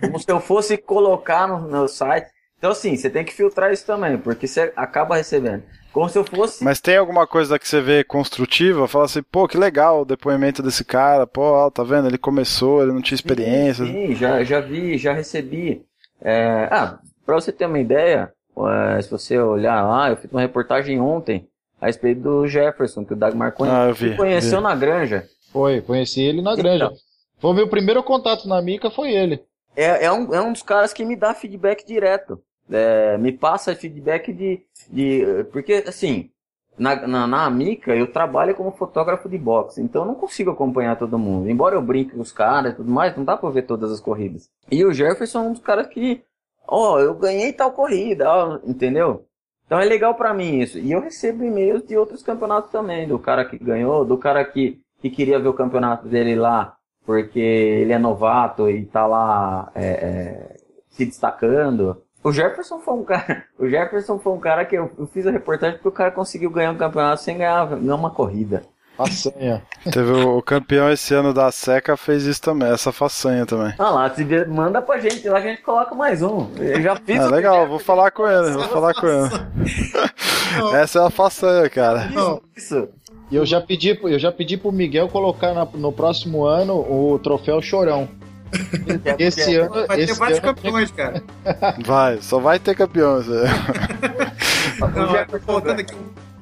[0.00, 2.28] Como se eu fosse colocar no, no site.
[2.58, 5.62] Então, assim, você tem que filtrar isso também, porque você acaba recebendo.
[5.96, 6.62] Como se eu fosse.
[6.62, 8.86] Mas tem alguma coisa que você vê construtiva?
[8.86, 12.06] Fala assim, pô, que legal o depoimento desse cara, pô, tá vendo?
[12.06, 13.86] Ele começou, ele não tinha experiência.
[13.86, 15.86] Sim, sim já, já vi, já recebi.
[16.20, 16.68] É...
[16.70, 21.00] Ah, pra você ter uma ideia, é, se você olhar lá, eu fiz uma reportagem
[21.00, 21.48] ontem
[21.80, 23.72] a respeito do Jefferson, que o Dagmar conhe...
[23.72, 24.64] ah, vi, conheceu vi.
[24.64, 25.24] na granja.
[25.50, 26.84] Foi, conheci ele na granja.
[26.84, 26.96] Então,
[27.38, 29.42] foi o meu primeiro contato na Mica, foi ele.
[29.74, 32.38] É, é, um, é um dos caras que me dá feedback direto.
[32.70, 34.60] É, me passa feedback de,
[34.90, 35.44] de.
[35.52, 36.30] Porque, assim,
[36.78, 40.98] na, na, na Amica, eu trabalho como fotógrafo de boxe, então eu não consigo acompanhar
[40.98, 41.48] todo mundo.
[41.48, 44.00] Embora eu brinque com os caras e tudo mais, não dá pra ver todas as
[44.00, 44.50] corridas.
[44.70, 46.22] E o Jefferson é um dos caras que,
[46.66, 49.26] ó, oh, eu ganhei tal corrida, ó, entendeu?
[49.64, 50.78] Então é legal para mim isso.
[50.78, 54.80] E eu recebo e-mails de outros campeonatos também, do cara que ganhou, do cara que,
[55.00, 59.86] que queria ver o campeonato dele lá, porque ele é novato e tá lá é,
[59.86, 60.56] é,
[60.88, 62.02] se destacando.
[62.26, 63.44] O Jefferson foi um cara.
[63.56, 66.50] O Jefferson foi um cara que eu, eu fiz a reportagem porque o cara conseguiu
[66.50, 68.64] ganhar um campeonato sem ganhar uma corrida.
[68.96, 69.62] Façanha.
[69.92, 73.72] Teve o, o, campeão esse ano da Seca fez isso também, essa façanha também.
[73.78, 76.48] Ah lá, se vê, manda pra gente lá que a gente coloca mais um.
[76.58, 77.20] Eu já fiz.
[77.20, 79.30] Ah, legal, vou falar com ele, vou falar com ele.
[80.74, 82.06] essa é a façanha, cara.
[82.06, 82.42] Isso.
[82.56, 82.88] isso.
[83.30, 87.20] E eu já pedi, eu já pedi pro Miguel colocar na, no próximo ano o
[87.20, 88.08] troféu Chorão.
[89.18, 89.86] Esse ano.
[89.86, 90.54] Vai ter vários ano...
[90.54, 91.22] campeões, cara.
[91.84, 93.26] Vai, só vai ter campeões.
[93.28, 93.44] É.
[94.80, 95.94] Não, voltando, aqui,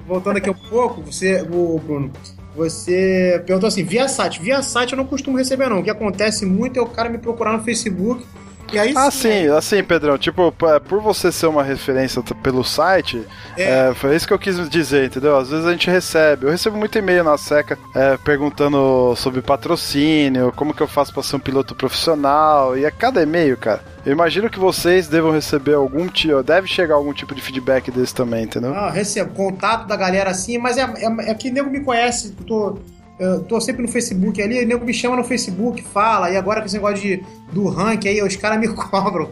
[0.07, 2.11] voltando aqui um pouco, você, o Bruno,
[2.55, 4.41] você perguntou assim, via site.
[4.41, 5.79] Via site eu não costumo receber, não.
[5.79, 8.25] O que acontece muito é o cara me procurar no Facebook
[8.73, 13.23] aí, ah, sim, assim, Pedrão, tipo, por você ser uma referência pelo site,
[13.57, 13.89] é.
[13.89, 15.37] É, foi isso que eu quis dizer, entendeu?
[15.37, 20.51] Às vezes a gente recebe, eu recebo muito e-mail na seca é, perguntando sobre patrocínio,
[20.55, 24.11] como que eu faço para ser um piloto profissional, e a cada e-mail, cara, eu
[24.11, 28.43] imagino que vocês devam receber algum tipo, deve chegar algum tipo de feedback desse também,
[28.43, 28.73] entendeu?
[28.73, 32.77] Ah, recebo contato da galera assim, mas é, é, é que nego me conhece, tô
[33.17, 36.59] eu tô sempre no Facebook ali, o nego me chama no Facebook, fala, e agora
[36.59, 39.31] com esse negócio de, do ranking aí, os caras me cobram.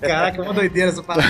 [0.00, 1.28] Caraca, é uma doideira essa parada.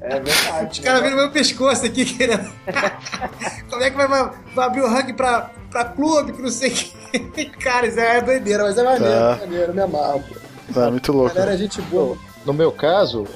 [0.00, 0.70] É, é verdade.
[0.70, 2.48] Os caras viram meu pescoço aqui querendo.
[3.68, 7.30] Como é que vai, vai, abrir o ranking pra, pra clube, que não sei o
[7.32, 7.46] que.
[7.46, 9.38] Cara, isso é doideira, mas é maneiro, tá.
[9.42, 10.22] é maneiro, me amarro.
[10.72, 11.34] Tá, muito louco.
[11.34, 12.16] Galera, gente boa.
[12.46, 13.26] No meu caso,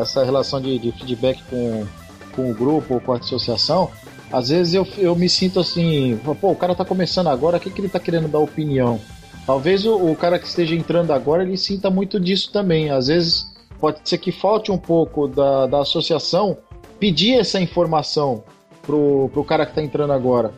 [0.00, 1.86] essa relação de, de feedback com,
[2.34, 3.90] com o grupo ou com a associação
[4.30, 7.70] às vezes eu, eu me sinto assim, pô, o cara tá começando agora, o que,
[7.70, 9.00] que ele tá querendo dar opinião?
[9.46, 12.90] Talvez o, o cara que esteja entrando agora, ele sinta muito disso também.
[12.90, 13.46] Às vezes
[13.80, 16.58] pode ser que falte um pouco da, da associação
[17.00, 18.44] pedir essa informação
[18.82, 20.52] pro, pro cara que tá entrando agora.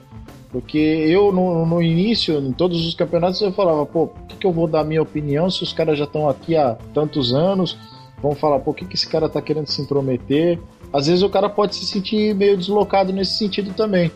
[0.50, 4.46] Porque eu, no, no início, em todos os campeonatos, eu falava, pô, por que, que
[4.46, 7.78] eu vou dar minha opinião se os caras já estão aqui há tantos anos?
[8.20, 10.58] Vão falar, pô, o que, que esse cara tá querendo se intrometer?
[10.92, 14.10] Às vezes o cara pode se sentir meio deslocado nesse sentido também.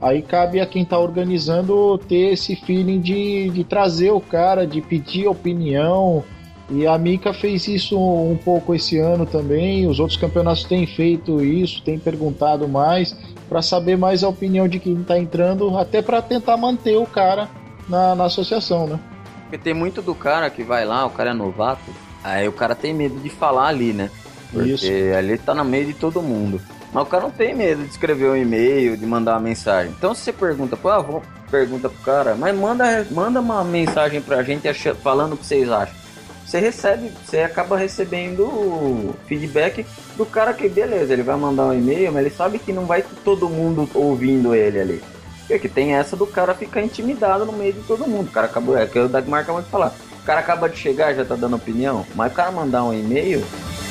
[0.00, 4.80] Aí cabe a quem está organizando ter esse feeling de, de trazer o cara, de
[4.80, 6.24] pedir opinião.
[6.68, 9.86] E a Mika fez isso um pouco esse ano também.
[9.86, 13.16] Os outros campeonatos têm feito isso, têm perguntado mais
[13.48, 17.48] para saber mais a opinião de quem está entrando, até para tentar manter o cara
[17.88, 18.98] na, na associação, né?
[19.42, 21.92] Porque tem muito do cara que vai lá, o cara é novato,
[22.24, 24.10] aí o cara tem medo de falar ali, né?
[24.52, 25.16] Porque Isso.
[25.16, 26.60] ali tá no meio de todo mundo.
[26.92, 29.92] Mas o cara não tem medo de escrever um e-mail, de mandar uma mensagem.
[29.96, 34.42] Então se você pergunta, pô, ah, pergunta pro cara, mas manda, manda uma mensagem pra
[34.42, 34.72] gente
[35.02, 36.02] falando o que vocês acham.
[36.46, 39.86] Você recebe, você acaba recebendo feedback
[40.16, 43.02] do cara que, beleza, ele vai mandar um e-mail, mas ele sabe que não vai
[43.24, 45.02] todo mundo ouvindo ele ali.
[45.48, 48.28] Porque tem essa do cara ficar intimidado no meio de todo mundo.
[48.28, 49.94] O cara acabou, é que o Dagmar acabou de falar.
[50.20, 53.42] O cara acaba de chegar, já tá dando opinião, mas o cara mandar um e-mail,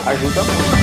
[0.05, 0.81] ajuda muito.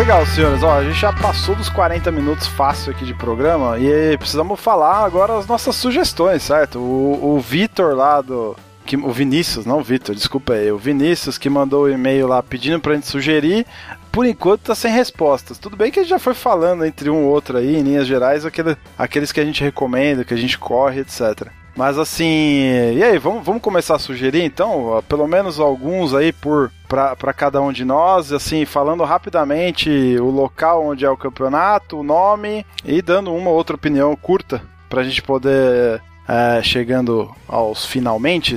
[0.00, 0.62] Legal, senhores.
[0.62, 5.04] Ó, a gente já passou dos 40 minutos fácil aqui de programa e precisamos falar
[5.04, 6.78] agora as nossas sugestões, certo?
[6.78, 8.56] O, o Vitor lá do.
[8.86, 10.72] Que, o Vinícius, não o Vitor, desculpa aí.
[10.72, 13.66] O Vinícius que mandou o um e-mail lá pedindo pra gente sugerir
[14.10, 15.58] por enquanto tá sem respostas.
[15.58, 18.06] Tudo bem que a gente já foi falando entre um e outro aí, em linhas
[18.06, 21.48] gerais, aquele, aqueles que a gente recomenda, que a gente corre, etc.
[21.76, 22.62] Mas assim,
[22.94, 27.60] e aí, vamos, vamos começar a sugerir então, pelo menos alguns aí por para cada
[27.62, 29.88] um de nós, assim, falando rapidamente
[30.18, 34.60] o local onde é o campeonato, o nome e dando uma ou outra opinião curta
[34.88, 38.56] pra gente poder é, chegando aos finalmente.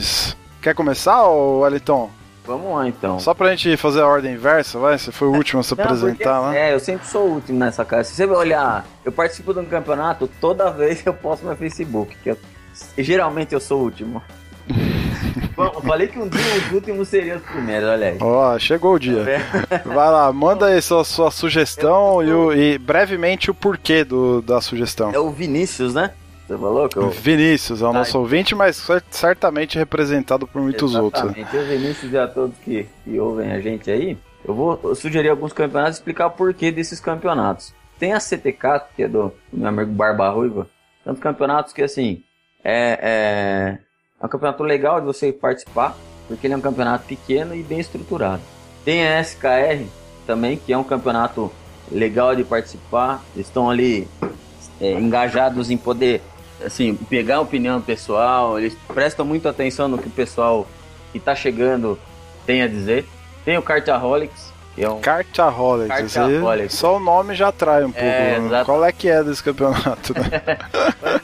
[0.62, 2.10] Quer começar, Wellington?
[2.46, 3.20] Vamos lá então.
[3.20, 4.98] Só pra gente fazer a ordem inversa, vai?
[4.98, 6.70] Você foi o último a se Não, apresentar, porque, né?
[6.70, 8.10] É, eu sempre sou o último nessa casa.
[8.10, 12.16] Se você olhar, eu participo de um campeonato, toda vez eu posto no Facebook.
[12.22, 12.38] Que eu,
[12.98, 14.22] geralmente eu sou o último.
[15.56, 18.18] Bom, falei que um dia os últimos seriam os primeiros, olha aí.
[18.20, 19.24] Ó, oh, chegou o dia.
[19.70, 24.42] Tá vai lá, manda aí sua, sua sugestão e, o, e, brevemente o porquê do,
[24.42, 25.12] da sugestão.
[25.12, 26.12] É o Vinícius, né?
[26.90, 27.10] Que eu...
[27.10, 31.40] Vinícius é o nosso ouvinte, mas certamente representado por muitos Exatamente.
[31.40, 31.62] outros.
[31.62, 35.54] O Vinícius e a todos que, que ouvem a gente aí, eu vou sugerir alguns
[35.54, 37.74] campeonatos e explicar o porquê desses campeonatos.
[37.98, 40.68] Tem a CTK, que é do meu amigo Barba Ruiva,
[41.06, 42.24] tantos campeonatos que assim,
[42.64, 43.78] é, é,
[44.22, 45.96] é um campeonato legal de você participar,
[46.28, 48.42] porque ele é um campeonato pequeno e bem estruturado.
[48.84, 49.86] Tem a SKR
[50.26, 51.52] também, que é um campeonato
[51.92, 53.24] legal de participar.
[53.36, 54.08] Eles estão ali
[54.82, 56.22] é, engajados em poder
[56.66, 60.68] assim, pegar a opinião do pessoal, eles prestam muito atenção no que o pessoal
[61.12, 62.00] que está chegando
[62.46, 63.06] tem a dizer.
[63.46, 65.00] Tem o Cartaholics, que é um.
[65.00, 66.74] Cartaholics, Cartaholics.
[66.74, 68.06] só o nome já atrai um pouco.
[68.06, 68.64] É, né?
[68.66, 70.14] Qual é que é desse campeonato?
[70.14, 70.58] Né?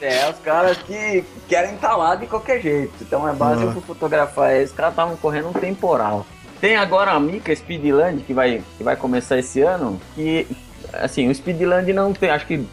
[0.00, 2.92] é, os caras que querem estar lá de qualquer jeito.
[3.00, 3.80] Então é base uhum.
[3.80, 4.70] fotografar eles.
[4.70, 6.26] Os caras estavam correndo um temporal.
[6.60, 9.98] Tem agora a Mica Speedland que vai, que vai começar esse ano.
[10.14, 10.46] Que,
[10.92, 12.30] assim, o Speedland não tem.
[12.30, 12.64] Acho que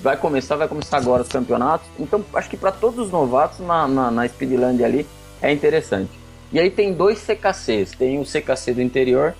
[0.00, 1.86] vai começar, vai começar agora os campeonatos.
[1.98, 5.06] Então, acho que para todos os novatos na, na, na Speedland ali
[5.40, 6.10] é interessante.
[6.52, 7.92] E aí tem dois CKCs.
[7.92, 9.34] Tem o CKC do interior,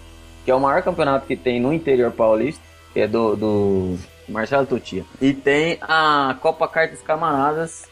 [0.44, 2.62] que é o maior campeonato que tem no interior paulista,
[2.92, 5.04] que é do, do Marcelo Tutia.
[5.20, 7.84] E tem a Copa Cartas Camaradas,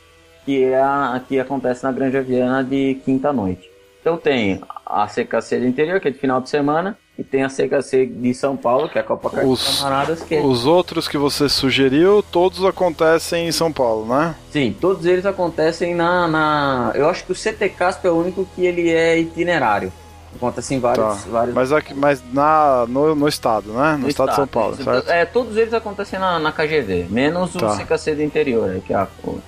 [0.45, 3.71] que é a que acontece na Granja Viana de quinta noite.
[4.01, 7.49] Então tem a CKC do interior, que é de final de semana, e tem a
[7.49, 10.23] CKC de São Paulo, que é a Copa os, Camaradas.
[10.23, 10.41] Que é...
[10.41, 14.35] Os outros que você sugeriu, todos acontecem em São Paulo, né?
[14.51, 16.27] Sim, todos eles acontecem na.
[16.27, 16.93] na...
[16.97, 19.93] Eu acho que o CT Casp é o único que ele é itinerário.
[20.35, 21.23] Acontece em vários.
[21.23, 21.31] Tá.
[21.31, 21.55] vários...
[21.55, 23.93] Mas, aqui, mas na, no, no estado, né?
[23.93, 25.09] No, no estado, estado, de São Paulo, certo?
[25.09, 27.73] É, todos eles acontecem na, na KGV, menos tá.
[27.73, 29.41] o CKC do interior, que é a, o,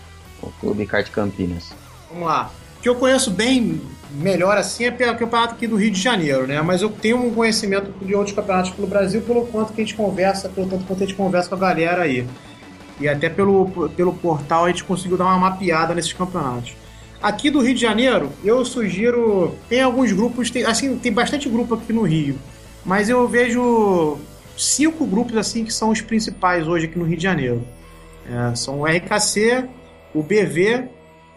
[0.43, 1.73] o Clube Kart Campinas.
[2.09, 2.51] Vamos lá.
[2.79, 3.81] O que eu conheço bem
[4.15, 6.61] melhor assim é pelo campeonato aqui do Rio de Janeiro, né?
[6.63, 9.95] Mas eu tenho um conhecimento de outros campeonatos pelo Brasil, pelo quanto que a gente
[9.95, 12.27] conversa, pelo tanto quanto a gente conversa com a galera aí.
[13.01, 16.77] E até pelo, pelo portal a gente conseguiu dar uma mapeada nesses campeonatos.
[17.21, 19.55] Aqui do Rio de Janeiro, eu sugiro.
[19.69, 22.39] Tem alguns grupos, tem, assim, tem bastante grupo aqui no Rio.
[22.85, 24.19] Mas eu vejo
[24.57, 27.67] cinco grupos assim que são os principais hoje aqui no Rio de Janeiro.
[28.31, 29.65] É, são o RKC,
[30.15, 30.85] o BV,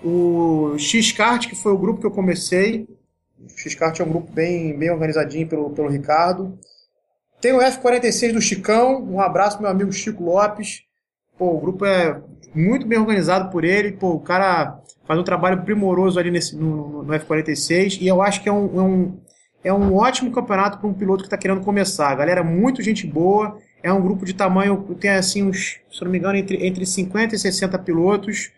[0.04, 2.88] o X-Kart, que foi o grupo que eu comecei.
[3.39, 6.58] O X-Kart é um grupo bem, bem organizadinho pelo, pelo Ricardo.
[7.39, 9.04] Tem o F46 do Chicão.
[9.04, 10.84] Um abraço, meu amigo Chico Lopes.
[11.38, 12.20] Pô, o grupo é
[12.54, 13.91] muito bem organizado por ele.
[13.91, 18.02] Pô, o cara faz um trabalho primoroso ali nesse, no, no F46.
[18.02, 19.20] E eu acho que é um, é um,
[19.64, 22.16] é um ótimo campeonato para um piloto que está querendo começar.
[22.16, 23.58] galera, muito gente boa.
[23.84, 27.36] É um grupo de tamanho, tem assim uns, se não me engano, entre, entre 50
[27.36, 28.52] e 60 pilotos.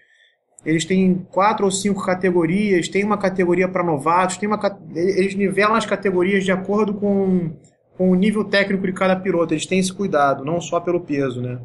[0.65, 4.59] Eles têm quatro ou cinco categorias, tem uma categoria para novatos, tem uma,
[4.93, 7.51] eles nivelam as categorias de acordo com,
[7.97, 9.53] com o nível técnico de cada piloto.
[9.53, 11.59] Eles têm esse cuidado, não só pelo peso, né?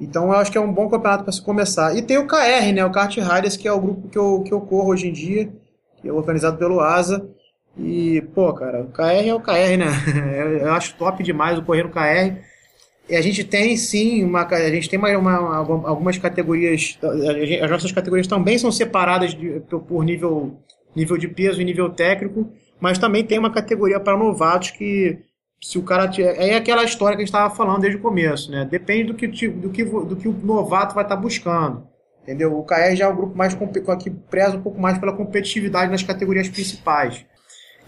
[0.00, 1.96] Então eu acho que é um bom campeonato para se começar.
[1.96, 2.84] E tem o KR, né?
[2.84, 5.52] O Kart Riders, que é o grupo que eu, que eu corro hoje em dia,
[6.00, 7.28] que é organizado pelo ASA.
[7.76, 9.86] E, pô, cara, o KR é o KR, né?
[10.62, 12.40] Eu acho top demais o correr no KR.
[13.08, 15.56] E a gente tem sim uma, a gente tem uma, uma,
[15.88, 16.98] algumas categorias,
[17.62, 20.58] as nossas categorias também são separadas de, por nível,
[20.94, 25.18] nível de peso e nível técnico, mas também tem uma categoria para novatos que
[25.60, 28.66] se o cara é aquela história que a gente estava falando desde o começo, né?
[28.70, 31.86] Depende do que, do que, do que o novato vai estar tá buscando.
[32.22, 32.56] Entendeu?
[32.56, 36.02] O KR já é o grupo mais que preza um pouco mais pela competitividade nas
[36.02, 37.24] categorias principais.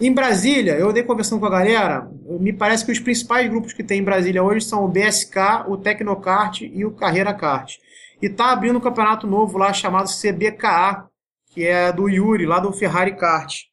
[0.01, 3.83] Em Brasília, eu andei conversando com a galera, me parece que os principais grupos que
[3.83, 5.37] tem em Brasília hoje são o BSK,
[5.67, 7.77] o Tecnocart e o Carreira Kart.
[8.19, 11.05] E tá abrindo um campeonato novo lá chamado CBKA,
[11.53, 13.65] que é do Yuri, lá do Ferrari Kart.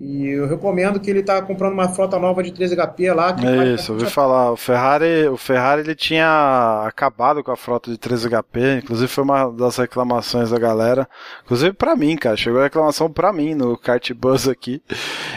[0.00, 3.34] E eu recomendo que ele tá comprando uma frota nova de 3 HP lá.
[3.42, 4.52] é isso, eu ouvi falar.
[4.52, 9.24] O Ferrari, o Ferrari ele tinha acabado com a frota de 3 HP, inclusive foi
[9.24, 11.08] uma das reclamações da galera.
[11.44, 14.80] Inclusive para mim, cara, chegou a reclamação para mim no Kart Buzz aqui.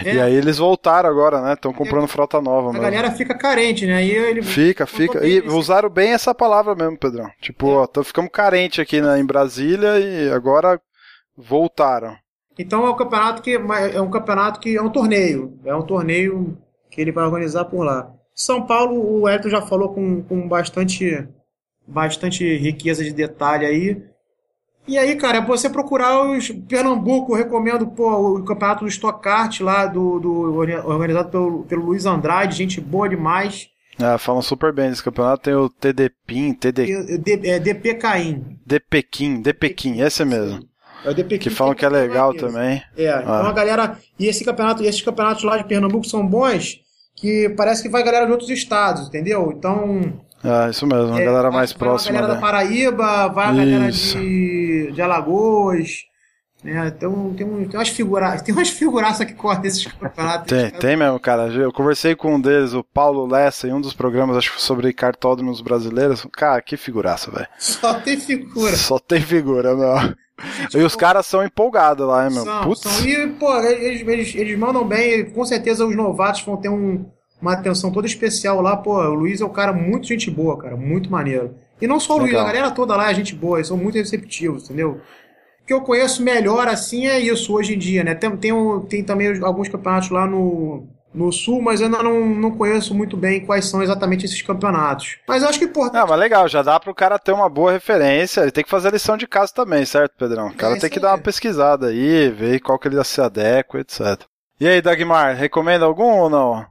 [0.05, 0.13] É.
[0.13, 1.53] E aí eles voltaram agora, né?
[1.53, 2.07] Estão comprando é.
[2.07, 2.69] frota nova.
[2.69, 2.83] A mesmo.
[2.83, 4.05] galera fica carente, né?
[4.05, 5.25] E ele fica, fica.
[5.25, 7.31] E usaram bem essa palavra mesmo, Pedrão.
[7.41, 7.87] Tipo, é.
[7.97, 10.79] ó, ficamos carente aqui né, em Brasília e agora
[11.35, 12.15] voltaram.
[12.61, 16.57] Então é um campeonato que é um campeonato que é um torneio, é um torneio
[16.89, 18.11] que ele vai organizar por lá.
[18.33, 21.27] São Paulo, o Elton já falou com, com bastante
[21.87, 24.03] bastante riqueza de detalhe aí.
[24.87, 29.59] E aí, cara, é você procurar os Pernambuco, recomendo pô, o campeonato do Stock Kart
[29.61, 33.69] lá do, do organizado pelo, pelo Luiz Andrade, gente boa demais.
[33.99, 35.43] É, falam super bem desse campeonato.
[35.43, 36.91] Tem o TD Pin, TD...
[37.47, 38.59] é, DP Caim.
[38.65, 40.70] DP Kim, DP Kim, esse mesmo.
[41.03, 42.81] É o DP que falam que é legal também.
[42.97, 43.21] É, ah.
[43.21, 43.97] então a galera.
[44.19, 46.79] E esse campeonato, esses campeonatos lá de Pernambuco são bons,
[47.15, 49.53] que parece que vai galera de outros estados, entendeu?
[49.55, 50.21] Então.
[50.43, 52.13] É, isso mesmo, a é, galera mais próxima.
[52.13, 56.11] Vai a galera da Paraíba, vai a galera de, de Alagoas.
[56.63, 56.93] Né?
[56.95, 60.47] Então tem, um, tem umas figuraças, tem umas figuraças que correm esses campeonatos.
[60.47, 61.47] Tem, tem mesmo, cara.
[61.47, 64.93] Eu conversei com um deles, o Paulo Lessa, em um dos programas, acho que sobre
[64.93, 66.25] cartódromos brasileiros.
[66.33, 67.47] Cara, que figuraça, velho.
[67.57, 68.75] Só tem figura.
[68.75, 70.15] Só tem figura, meu.
[70.73, 72.43] E os caras são empolgados lá, hein, meu?
[72.43, 72.81] São, Putz.
[72.81, 73.05] são.
[73.05, 75.25] E, pô, eles, eles, eles mandam bem.
[75.25, 77.05] Com certeza os novatos vão ter um,
[77.41, 78.77] uma atenção toda especial lá.
[78.77, 80.75] Pô, o Luiz é um cara muito gente boa, cara.
[80.75, 81.55] Muito maneiro.
[81.81, 83.57] E não só o Luiz, a galera toda lá é gente boa.
[83.57, 85.01] Eles são muito receptivos, entendeu?
[85.61, 88.15] O que eu conheço melhor, assim, é isso hoje em dia, né?
[88.15, 88.53] Tem, tem,
[88.89, 93.17] tem também alguns campeonatos lá no, no Sul, mas eu ainda não, não conheço muito
[93.17, 95.17] bem quais são exatamente esses campeonatos.
[95.27, 97.71] Mas eu acho que, pô, Ah, mas legal, já dá pro cara ter uma boa
[97.71, 98.41] referência.
[98.41, 100.47] Ele tem que fazer a lição de casa também, certo, Pedrão?
[100.47, 101.23] O cara É tem que dar uma aí.
[101.23, 104.25] pesquisada aí, ver qual que ele se adequa, etc.
[104.59, 106.65] E aí, Dagmar, recomenda algum ou não?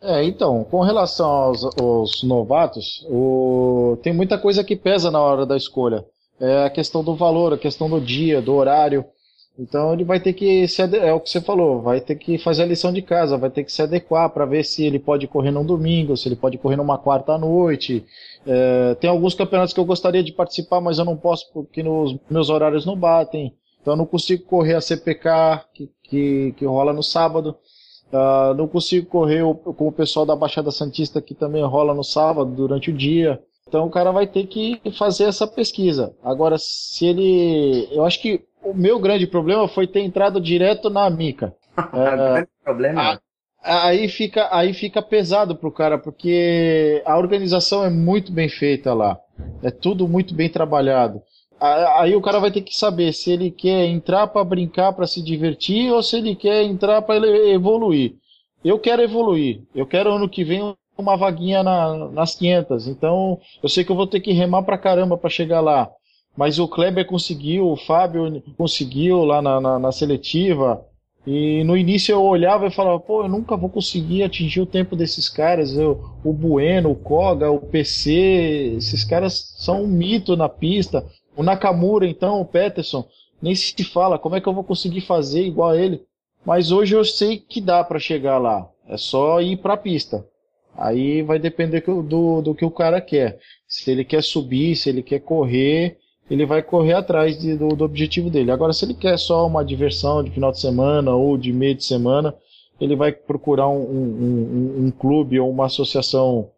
[0.00, 5.46] É, então, com relação aos, aos novatos, o- tem muita coisa que pesa na hora
[5.46, 6.04] da escolha.
[6.38, 9.04] É a questão do valor, a questão do dia, do horário.
[9.58, 12.62] Então ele vai ter que se é o que você falou, vai ter que fazer
[12.62, 15.50] a lição de casa, vai ter que se adequar para ver se ele pode correr
[15.50, 18.04] num domingo, se ele pode correr numa quarta à noite.
[18.46, 22.18] É, tem alguns campeonatos que eu gostaria de participar, mas eu não posso porque nos
[22.28, 23.54] meus horários não batem.
[23.80, 27.56] Então eu não consigo correr a CPK que, que, que rola no sábado.
[28.12, 29.42] Ah, não consigo correr
[29.76, 33.40] com o pessoal da Baixada Santista que também rola no sábado durante o dia.
[33.68, 36.14] Então o cara vai ter que fazer essa pesquisa.
[36.22, 37.88] Agora, se ele.
[37.90, 41.54] Eu acho que o meu grande problema foi ter entrado direto na Mica.
[42.64, 43.18] Problema é.
[43.62, 48.94] Ah, Aí fica, aí fica pesado pro cara, porque a organização é muito bem feita
[48.94, 49.18] lá.
[49.60, 51.20] É tudo muito bem trabalhado.
[51.98, 55.20] Aí o cara vai ter que saber se ele quer entrar para brincar, para se
[55.22, 58.14] divertir, ou se ele quer entrar para evoluir.
[58.64, 59.62] Eu quero evoluir.
[59.74, 62.86] Eu quero ano que vem uma vaguinha na- nas 500.
[62.86, 65.90] Então, eu sei que eu vou ter que remar pra caramba para chegar lá.
[66.36, 70.84] Mas o Kleber conseguiu, o Fábio conseguiu lá na, na- na seletiva.
[71.26, 74.94] E no início eu olhava e falava, pô, eu nunca vou conseguir atingir o tempo
[74.94, 75.76] desses caras.
[75.76, 81.04] Eu, o Bueno, o Koga, o PC, esses caras são um mito na pista.
[81.36, 83.04] O Nakamura, então, o Peterson,
[83.42, 86.02] nem se fala como é que eu vou conseguir fazer igual a ele.
[86.44, 88.68] Mas hoje eu sei que dá para chegar lá.
[88.88, 90.24] É só ir para a pista.
[90.76, 93.38] Aí vai depender do, do que o cara quer.
[93.66, 95.96] Se ele quer subir, se ele quer correr,
[96.30, 98.50] ele vai correr atrás de- do, do objetivo dele.
[98.50, 101.84] Agora, se ele quer só uma diversão de final de semana ou de meio de
[101.84, 102.34] semana,
[102.80, 106.50] ele vai procurar um, um, um- um clube ou uma associação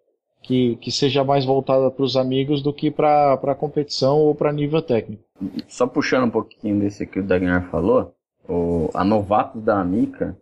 [0.42, 4.52] que, que seja mais voltada para os amigos do que para a competição ou para
[4.52, 5.22] nível técnico.
[5.68, 8.14] Só puxando um pouquinho desse que o Dagnar falou,
[8.48, 10.36] o, a Novatos da Amica,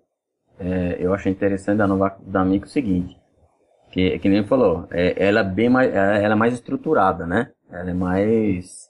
[0.59, 3.16] é, eu achei interessante da Novatos da Amica o seguinte,
[3.91, 7.51] que, que nem falou, é, ela é bem mais, ela ela é mais estruturada, né?
[7.70, 8.89] Ela é mais,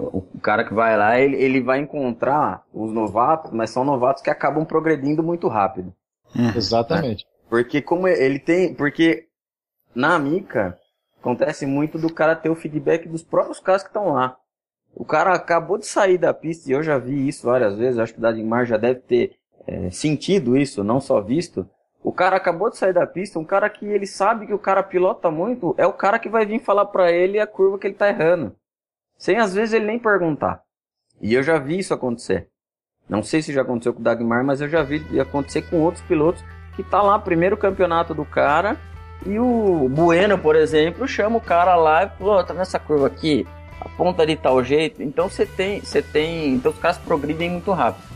[0.00, 4.30] o, cara que vai lá, ele, ele vai encontrar os novatos, mas são novatos que
[4.30, 5.94] acabam progredindo muito rápido.
[6.56, 7.26] Exatamente.
[7.48, 9.26] Porque como ele tem, porque
[9.94, 10.78] na Amica
[11.20, 14.36] acontece muito do cara ter o feedback dos próprios caras que estão lá.
[14.94, 18.12] O cara acabou de sair da pista e eu já vi isso várias vezes, acho
[18.12, 19.36] que o Dadimar já deve ter
[19.66, 21.68] é, sentido isso, não só visto.
[22.02, 24.82] O cara acabou de sair da pista, um cara que ele sabe que o cara
[24.82, 27.94] pilota muito, é o cara que vai vir falar pra ele a curva que ele
[27.94, 28.56] tá errando.
[29.20, 30.62] Sem às vezes ele nem perguntar.
[31.20, 32.48] E eu já vi isso acontecer.
[33.06, 36.02] Não sei se já aconteceu com o Dagmar, mas eu já vi acontecer com outros
[36.04, 36.42] pilotos
[36.74, 38.78] que tá lá, primeiro campeonato do cara,
[39.26, 43.08] e o Bueno, por exemplo, chama o cara lá e falou, "Ô, tá nessa curva
[43.08, 43.46] aqui,
[43.78, 45.02] aponta de tal jeito.
[45.02, 48.08] Então você tem, você tem, então os caras progridem muito rápido.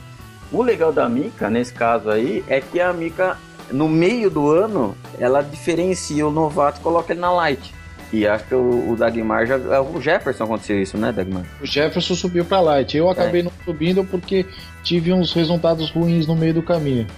[0.51, 3.37] O legal da Mica, nesse caso aí, é que a Mica,
[3.71, 7.75] no meio do ano, ela diferencia o novato e coloca ele na light.
[8.15, 9.57] E acho que o, o Dagmar já.
[9.83, 11.45] O Jefferson aconteceu isso, né, Dagmar?
[11.61, 12.97] O Jefferson subiu para light.
[12.97, 14.47] Eu acabei não subindo porque
[14.85, 17.09] tive uns resultados ruins no meio do caminho.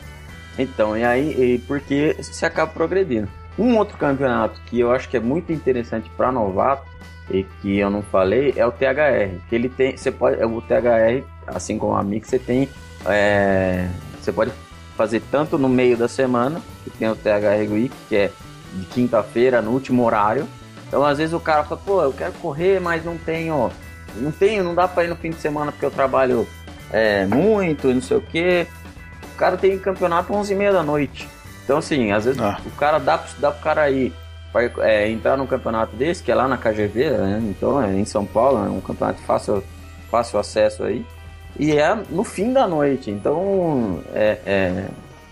[0.59, 3.29] Então, e aí, e porque você acaba progredindo.
[3.59, 6.87] Um outro campeonato que eu acho que é muito interessante para novato
[7.31, 9.37] e que eu não falei é o THR.
[9.51, 12.71] Que ele tem, você pode, o THR, assim como a Mix, você tem,
[13.05, 13.87] é,
[14.19, 14.51] você pode
[14.97, 18.31] fazer tanto no meio da semana, que tem o THR Week, que é
[18.73, 20.47] de quinta-feira no último horário.
[20.89, 23.71] Então, às vezes o cara fala, pô, eu quero correr, mas não tenho,
[24.17, 26.47] não tenho, não dá para ir no fim de semana porque eu trabalho
[26.93, 28.67] é, muito, não sei o quê.
[29.35, 31.29] O cara tem campeonato 11 e meia da noite.
[31.65, 32.59] Então, assim, às vezes Ah.
[32.65, 34.13] o cara dá, pro- dá pro cara ir
[34.53, 37.43] vai, é, entrar num campeonato desse, que é lá na KGV, né?
[37.43, 39.63] Então, é em São Paulo, é um campeonato de fácil,
[40.11, 41.05] fácil acesso aí.
[41.59, 43.11] E é no fim da noite.
[43.11, 44.85] Então, é, é,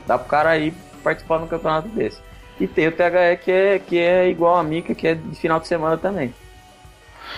[0.06, 2.18] dá pro cara ir participar de um campeonato desse.
[2.60, 5.58] E tem o THE que é, que é igual a Mica, que é de final
[5.58, 6.32] de semana também.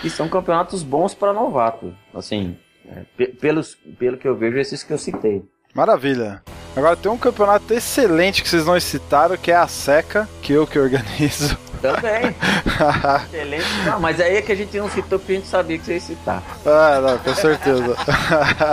[0.03, 1.93] E são campeonatos bons para novato.
[2.13, 2.55] Assim,
[2.87, 5.43] é, pe- pelos, pelo que eu vejo, esses que eu citei.
[5.73, 6.43] Maravilha.
[6.75, 10.67] Agora tem um campeonato excelente que vocês não citaram, que é a Seca, que eu
[10.67, 11.57] que organizo.
[11.81, 12.35] Também.
[13.33, 13.65] Excelente.
[13.85, 15.93] Não, mas aí é que a gente não citou porque a gente sabia que você
[15.93, 16.43] ia citar.
[16.65, 17.95] Ah, não, com certeza.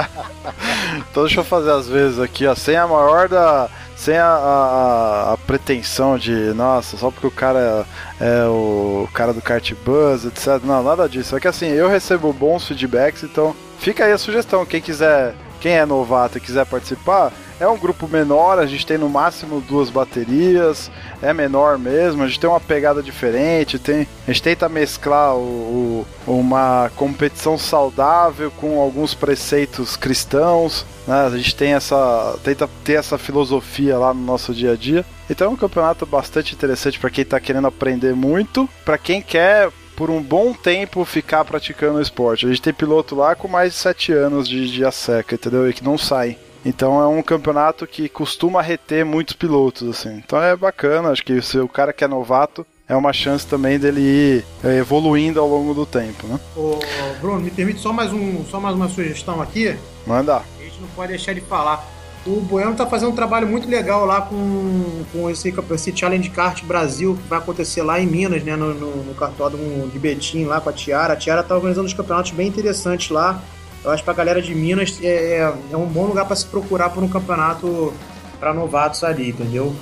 [1.10, 2.54] então deixa eu fazer as vezes aqui, ó.
[2.54, 3.68] Sem a maior da.
[4.04, 7.86] Sem a, a, a pretensão de, nossa, só porque o cara
[8.20, 10.62] é, é o cara do kart buzz, etc.
[10.62, 11.34] Não, nada disso.
[11.34, 14.66] É que assim, eu recebo bons feedbacks, então fica aí a sugestão.
[14.66, 15.34] Quem quiser,
[15.64, 19.62] quem é novato e quiser participar, é um grupo menor, a gente tem no máximo
[19.62, 20.90] duas baterias,
[21.22, 26.04] é menor mesmo, a gente tem uma pegada diferente, tem, a gente tenta mesclar o,
[26.26, 31.24] o, uma competição saudável com alguns preceitos cristãos, né?
[31.24, 35.02] A gente tem essa tenta ter essa filosofia lá no nosso dia a dia.
[35.30, 39.70] Então é um campeonato bastante interessante para quem está querendo aprender muito, para quem quer
[39.96, 42.46] por um bom tempo ficar praticando o esporte.
[42.46, 45.68] A gente tem piloto lá com mais de 7 anos de, de a seca, entendeu?
[45.68, 46.38] E que não sai.
[46.64, 50.22] Então é um campeonato que costuma reter muitos pilotos, assim.
[50.24, 53.78] Então é bacana, acho que se o cara que é novato é uma chance também
[53.78, 56.38] dele ir é, evoluindo ao longo do tempo, né?
[56.56, 56.78] Ô,
[57.20, 59.76] Bruno, me permite só mais, um, só mais uma sugestão aqui?
[60.06, 60.36] Manda.
[60.36, 61.93] A gente não pode deixar de falar.
[62.26, 66.64] O Bueno está fazendo um trabalho muito legal lá com, com esse, esse Challenge Kart
[66.64, 68.56] Brasil que vai acontecer lá em Minas, né?
[68.56, 71.12] No, no, no cartódromo de Betim, lá com a Tiara.
[71.12, 73.42] A Tiara está organizando uns campeonatos bem interessantes lá.
[73.84, 76.46] Eu acho que pra galera de Minas é, é, é um bom lugar para se
[76.46, 77.92] procurar por um campeonato
[78.40, 79.76] para novatos ali, entendeu?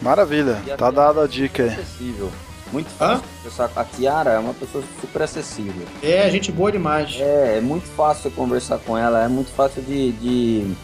[0.00, 1.68] Maravilha, tá dada a dica aí.
[1.68, 2.30] Acessível.
[2.72, 3.24] Muito fácil.
[3.58, 3.70] Hã?
[3.76, 5.86] A Tiara é uma pessoa super acessível.
[6.02, 7.16] É, gente boa demais.
[7.20, 10.74] É, é muito fácil conversar com ela, é muito fácil de, de,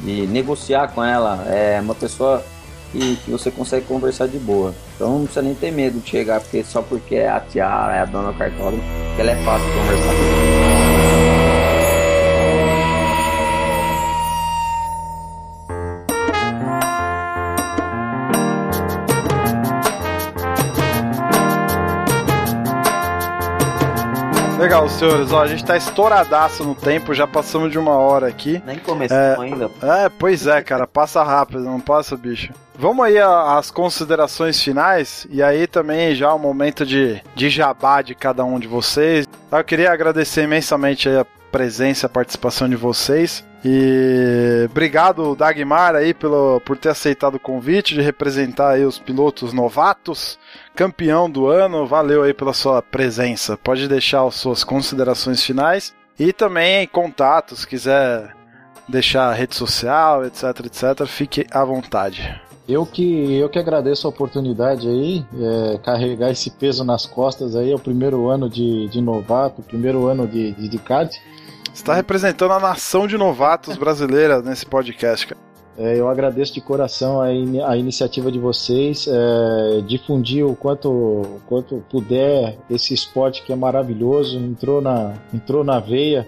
[0.00, 1.44] de negociar com ela.
[1.48, 2.44] É uma pessoa
[2.92, 4.74] que, que, você consegue conversar de boa.
[4.96, 8.00] Então não precisa nem ter medo de chegar, porque só porque é a Tiara, é
[8.00, 8.78] a dona Cartola,
[9.18, 10.49] ela é fácil de conversar com
[24.70, 25.32] Legal, senhores.
[25.32, 28.62] Ó, a gente tá estouradaço no tempo, já passamos de uma hora aqui.
[28.64, 29.68] Nem começou é, ainda.
[29.82, 30.86] É, pois é, cara.
[30.86, 32.52] Passa rápido, não passa, bicho.
[32.78, 38.00] Vamos aí às considerações finais e aí também já o um momento de, de jabá
[38.00, 39.26] de cada um de vocês.
[39.50, 43.44] Eu queria agradecer imensamente a presença e a participação de vocês.
[43.64, 49.52] E obrigado, Dagmar, aí, pelo, por ter aceitado o convite de representar aí os pilotos
[49.52, 50.38] novatos,
[50.74, 51.86] campeão do ano.
[51.86, 53.58] Valeu aí pela sua presença.
[53.58, 58.34] Pode deixar as suas considerações finais e também contatos, se quiser
[58.88, 62.40] deixar rede social, etc, etc, fique à vontade.
[62.68, 67.72] Eu que, eu que agradeço a oportunidade aí, é, carregar esse peso nas costas aí,
[67.72, 71.12] é o primeiro ano de, de novato, primeiro ano de, de, de kart
[71.72, 75.50] está representando a nação de novatos brasileira nesse podcast, cara.
[75.78, 81.40] É, eu agradeço de coração a, in a iniciativa de vocês, é, difundir o quanto,
[81.46, 86.26] quanto puder esse esporte que é maravilhoso, entrou na, entrou na veia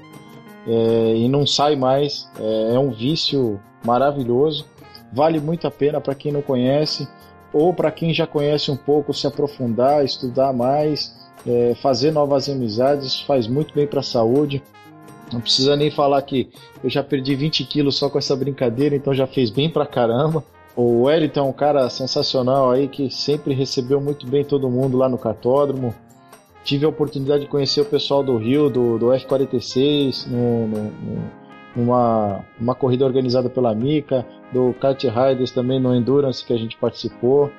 [0.66, 2.30] é, e não sai mais.
[2.40, 4.64] É, é, um vício maravilhoso,
[5.12, 7.06] vale muito a pena para quem não conhece
[7.52, 11.14] ou para quem já conhece um pouco se aprofundar, estudar mais,
[11.46, 14.62] é, fazer novas amizades, faz muito bem para a saúde.
[15.32, 16.50] Não precisa nem falar que
[16.82, 20.44] eu já perdi 20 quilos só com essa brincadeira, então já fez bem pra caramba.
[20.74, 25.08] O Wellington é um cara sensacional aí que sempre recebeu muito bem todo mundo lá
[25.08, 25.94] no cartódromo.
[26.64, 30.92] Tive a oportunidade de conhecer o pessoal do Rio, do, do F46, no, no,
[31.76, 36.76] numa uma corrida organizada pela Mica, do Kart Riders também no Endurance que a gente
[36.76, 37.50] participou.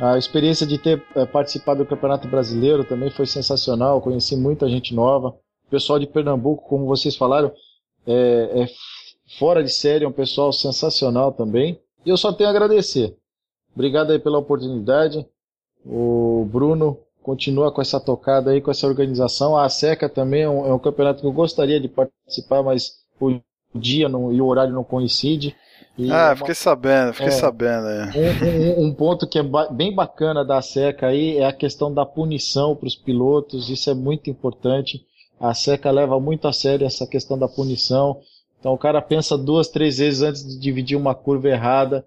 [0.00, 4.94] A experiência de ter é, participado do Campeonato Brasileiro também foi sensacional, conheci muita gente
[4.94, 5.34] nova.
[5.70, 7.52] O pessoal de Pernambuco, como vocês falaram,
[8.04, 8.68] é, é
[9.38, 11.80] fora de série, é um pessoal sensacional também.
[12.04, 13.16] E eu só tenho a agradecer.
[13.72, 15.24] Obrigado aí pela oportunidade.
[15.86, 19.56] O Bruno continua com essa tocada aí, com essa organização.
[19.56, 23.40] A SECA também é um, é um campeonato que eu gostaria de participar, mas o
[23.72, 25.54] dia não, e o horário não coincide.
[25.96, 27.86] E ah, uma, fiquei sabendo, fiquei é, sabendo.
[27.86, 31.94] Um, um, um, ponto que é ba bem bacana da SECA aí é a questão
[31.94, 35.06] da punição para os pilotos, isso é muito importante.
[35.40, 38.20] A SECA leva muito a sério essa questão da punição.
[38.58, 42.04] Então o cara pensa duas, três vezes antes de dividir uma curva errada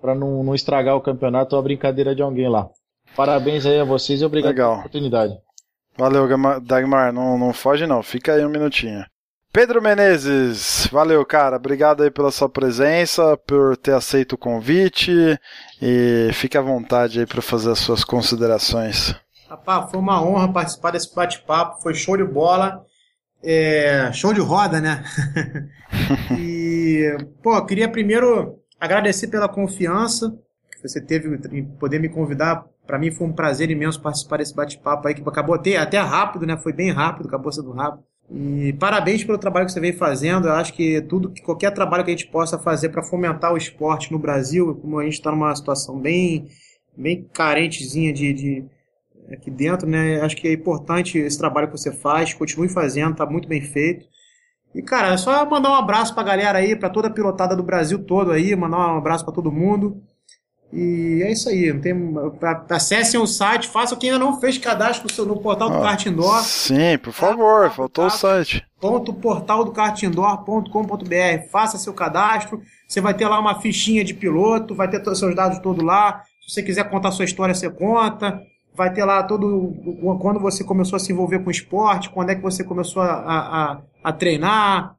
[0.00, 2.68] para não, não, estragar o campeonato ou a brincadeira de alguém lá.
[3.16, 4.70] Parabéns aí a vocês e obrigado Legal.
[4.70, 5.36] pela oportunidade.
[5.98, 6.28] Valeu,
[6.60, 7.12] Dagmar.
[7.12, 9.04] Não, não foge não, fica aí um minutinho.
[9.52, 11.56] Pedro Menezes, valeu, cara.
[11.56, 15.10] Obrigado aí pela sua presença, por ter aceito o convite
[15.80, 19.14] e fique à vontade aí para fazer as suas considerações.
[19.48, 22.84] Rapaz, foi uma honra participar desse bate-papo, foi show de bola.
[23.42, 25.04] É, show de roda, né?
[26.36, 30.36] e, pô, queria primeiro agradecer pela confiança
[30.70, 34.54] que você teve em poder me convidar Para mim foi um prazer imenso participar desse
[34.54, 36.56] bate-papo aí, que acabou até, até rápido, né?
[36.56, 38.02] Foi bem rápido, acabou sendo rápido.
[38.28, 40.48] E parabéns pelo trabalho que você vem fazendo.
[40.48, 44.10] Eu acho que tudo, qualquer trabalho que a gente possa fazer para fomentar o esporte
[44.10, 46.48] no Brasil, como a gente está numa situação bem,
[46.96, 48.64] bem carentezinha de, de
[49.30, 50.20] aqui dentro, né?
[50.20, 52.32] Acho que é importante esse trabalho que você faz.
[52.34, 54.06] Continue fazendo, tá muito bem feito.
[54.74, 57.62] E, cara, é só mandar um abraço pra galera aí, pra toda a pilotada do
[57.62, 60.02] Brasil todo aí, mandar um abraço para todo mundo.
[60.72, 61.72] E é isso aí.
[61.80, 61.94] Tem,
[62.68, 66.42] acessem o site, façam quem ainda não fez cadastro no, portal do ah, Kart Indoor.
[66.42, 68.66] Sim, por favor, faltou o site.
[68.80, 71.48] Ponto portal do kartindoor.com.br.
[71.50, 72.60] Faça seu cadastro.
[72.86, 76.22] Você vai ter lá uma fichinha de piloto, vai ter seus dados todos lá.
[76.46, 78.42] Se você quiser contar sua história, você conta.
[78.76, 79.74] Vai ter lá todo.
[80.20, 83.80] Quando você começou a se envolver com esporte, quando é que você começou a, a,
[84.04, 84.94] a treinar.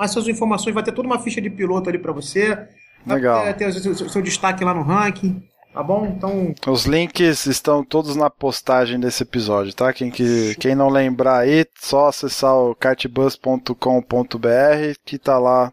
[0.00, 2.66] Essas informações, vai ter toda uma ficha de piloto ali para você.
[3.06, 3.42] Legal.
[3.42, 5.42] Vai ter, o seu, seu destaque lá no ranking.
[5.72, 6.06] Tá bom?
[6.06, 6.54] Então.
[6.66, 9.92] Os links estão todos na postagem desse episódio, tá?
[9.92, 13.76] Quem, que, quem não lembrar aí, só acessar o kartbus.com.br
[15.04, 15.72] que tá lá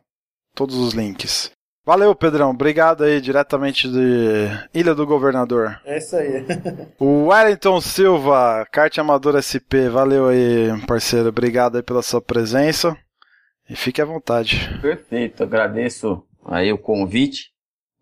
[0.56, 1.52] todos os links.
[1.90, 2.52] Valeu, Pedrão.
[2.52, 5.82] Obrigado aí, diretamente de Ilha do Governador.
[5.84, 6.46] É isso aí.
[7.00, 9.90] o Wellington Silva, Kart Amador SP.
[9.90, 11.30] Valeu aí, parceiro.
[11.30, 12.96] Obrigado aí pela sua presença.
[13.68, 14.70] E fique à vontade.
[14.80, 15.42] Perfeito.
[15.42, 17.50] Agradeço aí o convite.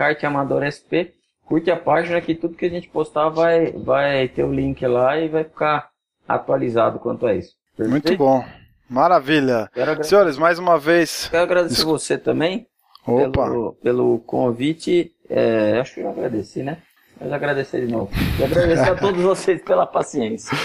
[0.62, 1.14] SP.
[1.46, 5.20] Curte a página que tudo que a gente postar vai, vai ter o link lá
[5.20, 5.90] e vai ficar
[6.28, 7.54] atualizado quanto a isso.
[7.76, 8.08] Perfeito?
[8.08, 8.46] Muito bom.
[8.90, 9.70] Maravilha.
[10.04, 11.28] Senhores, mais uma vez.
[11.30, 12.00] Quero agradecer Desculpa.
[12.00, 12.68] você também
[13.06, 13.50] Opa.
[13.50, 15.12] Pelo, pelo convite.
[15.30, 16.78] É, acho que eu agradeci, né?
[17.24, 18.10] Mas agradecer de novo.
[18.38, 20.58] E agradecer a todos vocês pela paciência.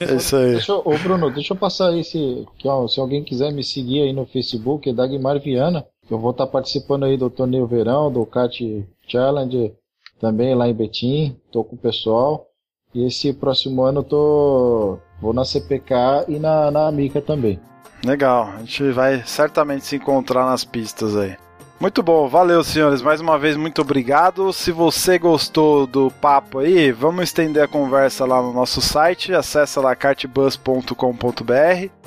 [0.00, 0.52] É isso aí.
[0.52, 2.46] Deixa, ô Bruno, deixa eu passar aí se,
[2.88, 5.84] se alguém quiser me seguir aí no Facebook, é Dagmar Viana.
[6.10, 8.58] Eu vou estar participando aí do torneio verão, do Kart
[9.06, 9.74] Challenge,
[10.18, 11.36] também lá em Betim.
[11.50, 12.46] Tô com o pessoal.
[12.94, 14.98] E esse próximo ano eu tô.
[15.20, 17.60] Vou na CPK e na, na Amica também.
[18.04, 21.36] Legal, a gente vai certamente se encontrar nas pistas aí.
[21.82, 24.52] Muito bom, valeu senhores, mais uma vez muito obrigado.
[24.52, 29.80] Se você gostou do papo aí, vamos estender a conversa lá no nosso site, acessa
[29.80, 30.94] lá cartbus.com.br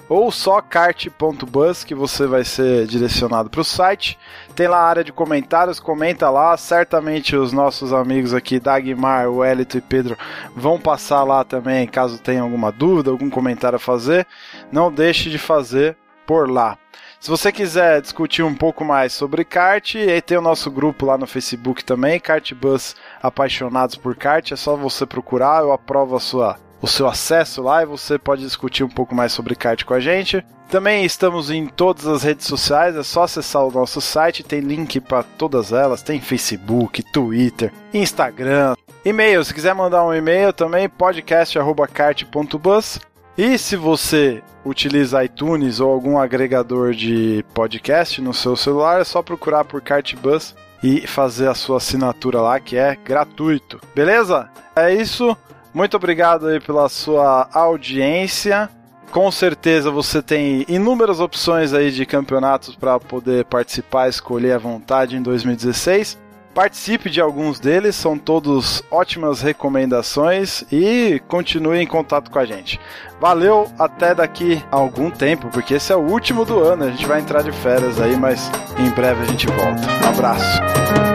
[0.07, 4.17] ou só kart.bus que você vai ser direcionado para o site.
[4.55, 6.55] Tem lá a área de comentários, comenta lá.
[6.55, 10.17] Certamente os nossos amigos aqui, Dagmar, o Elito e Pedro,
[10.55, 14.25] vão passar lá também caso tenha alguma dúvida, algum comentário a fazer.
[14.71, 16.77] Não deixe de fazer por lá.
[17.25, 21.17] Se você quiser discutir um pouco mais sobre kart, aí tem o nosso grupo lá
[21.17, 24.51] no Facebook também, Kart Bus Apaixonados por Kart.
[24.51, 28.43] É só você procurar, eu aprovo a sua, o seu acesso lá e você pode
[28.43, 30.45] discutir um pouco mais sobre kart com a gente.
[30.69, 34.99] Também estamos em todas as redes sociais, é só acessar o nosso site, tem link
[34.99, 42.99] para todas elas, tem Facebook, Twitter, Instagram, e-mail, se quiser mandar um e-mail também, podcast@kart.bus.
[43.37, 49.21] E se você utiliza iTunes ou algum agregador de podcast no seu celular, é só
[49.21, 53.81] procurar por Cartbus e fazer a sua assinatura lá, que é gratuito.
[53.93, 54.49] Beleza?
[54.75, 55.35] É isso.
[55.73, 58.69] Muito obrigado aí pela sua audiência.
[59.11, 65.17] Com certeza você tem inúmeras opções aí de campeonatos para poder participar, escolher à vontade
[65.17, 66.17] em 2016.
[66.55, 72.79] Participe de alguns deles, são todos ótimas recomendações e continue em contato com a gente.
[73.19, 77.05] Valeu, até daqui a algum tempo, porque esse é o último do ano, a gente
[77.05, 78.49] vai entrar de férias aí, mas
[78.79, 79.81] em breve a gente volta.
[80.05, 81.14] Um abraço.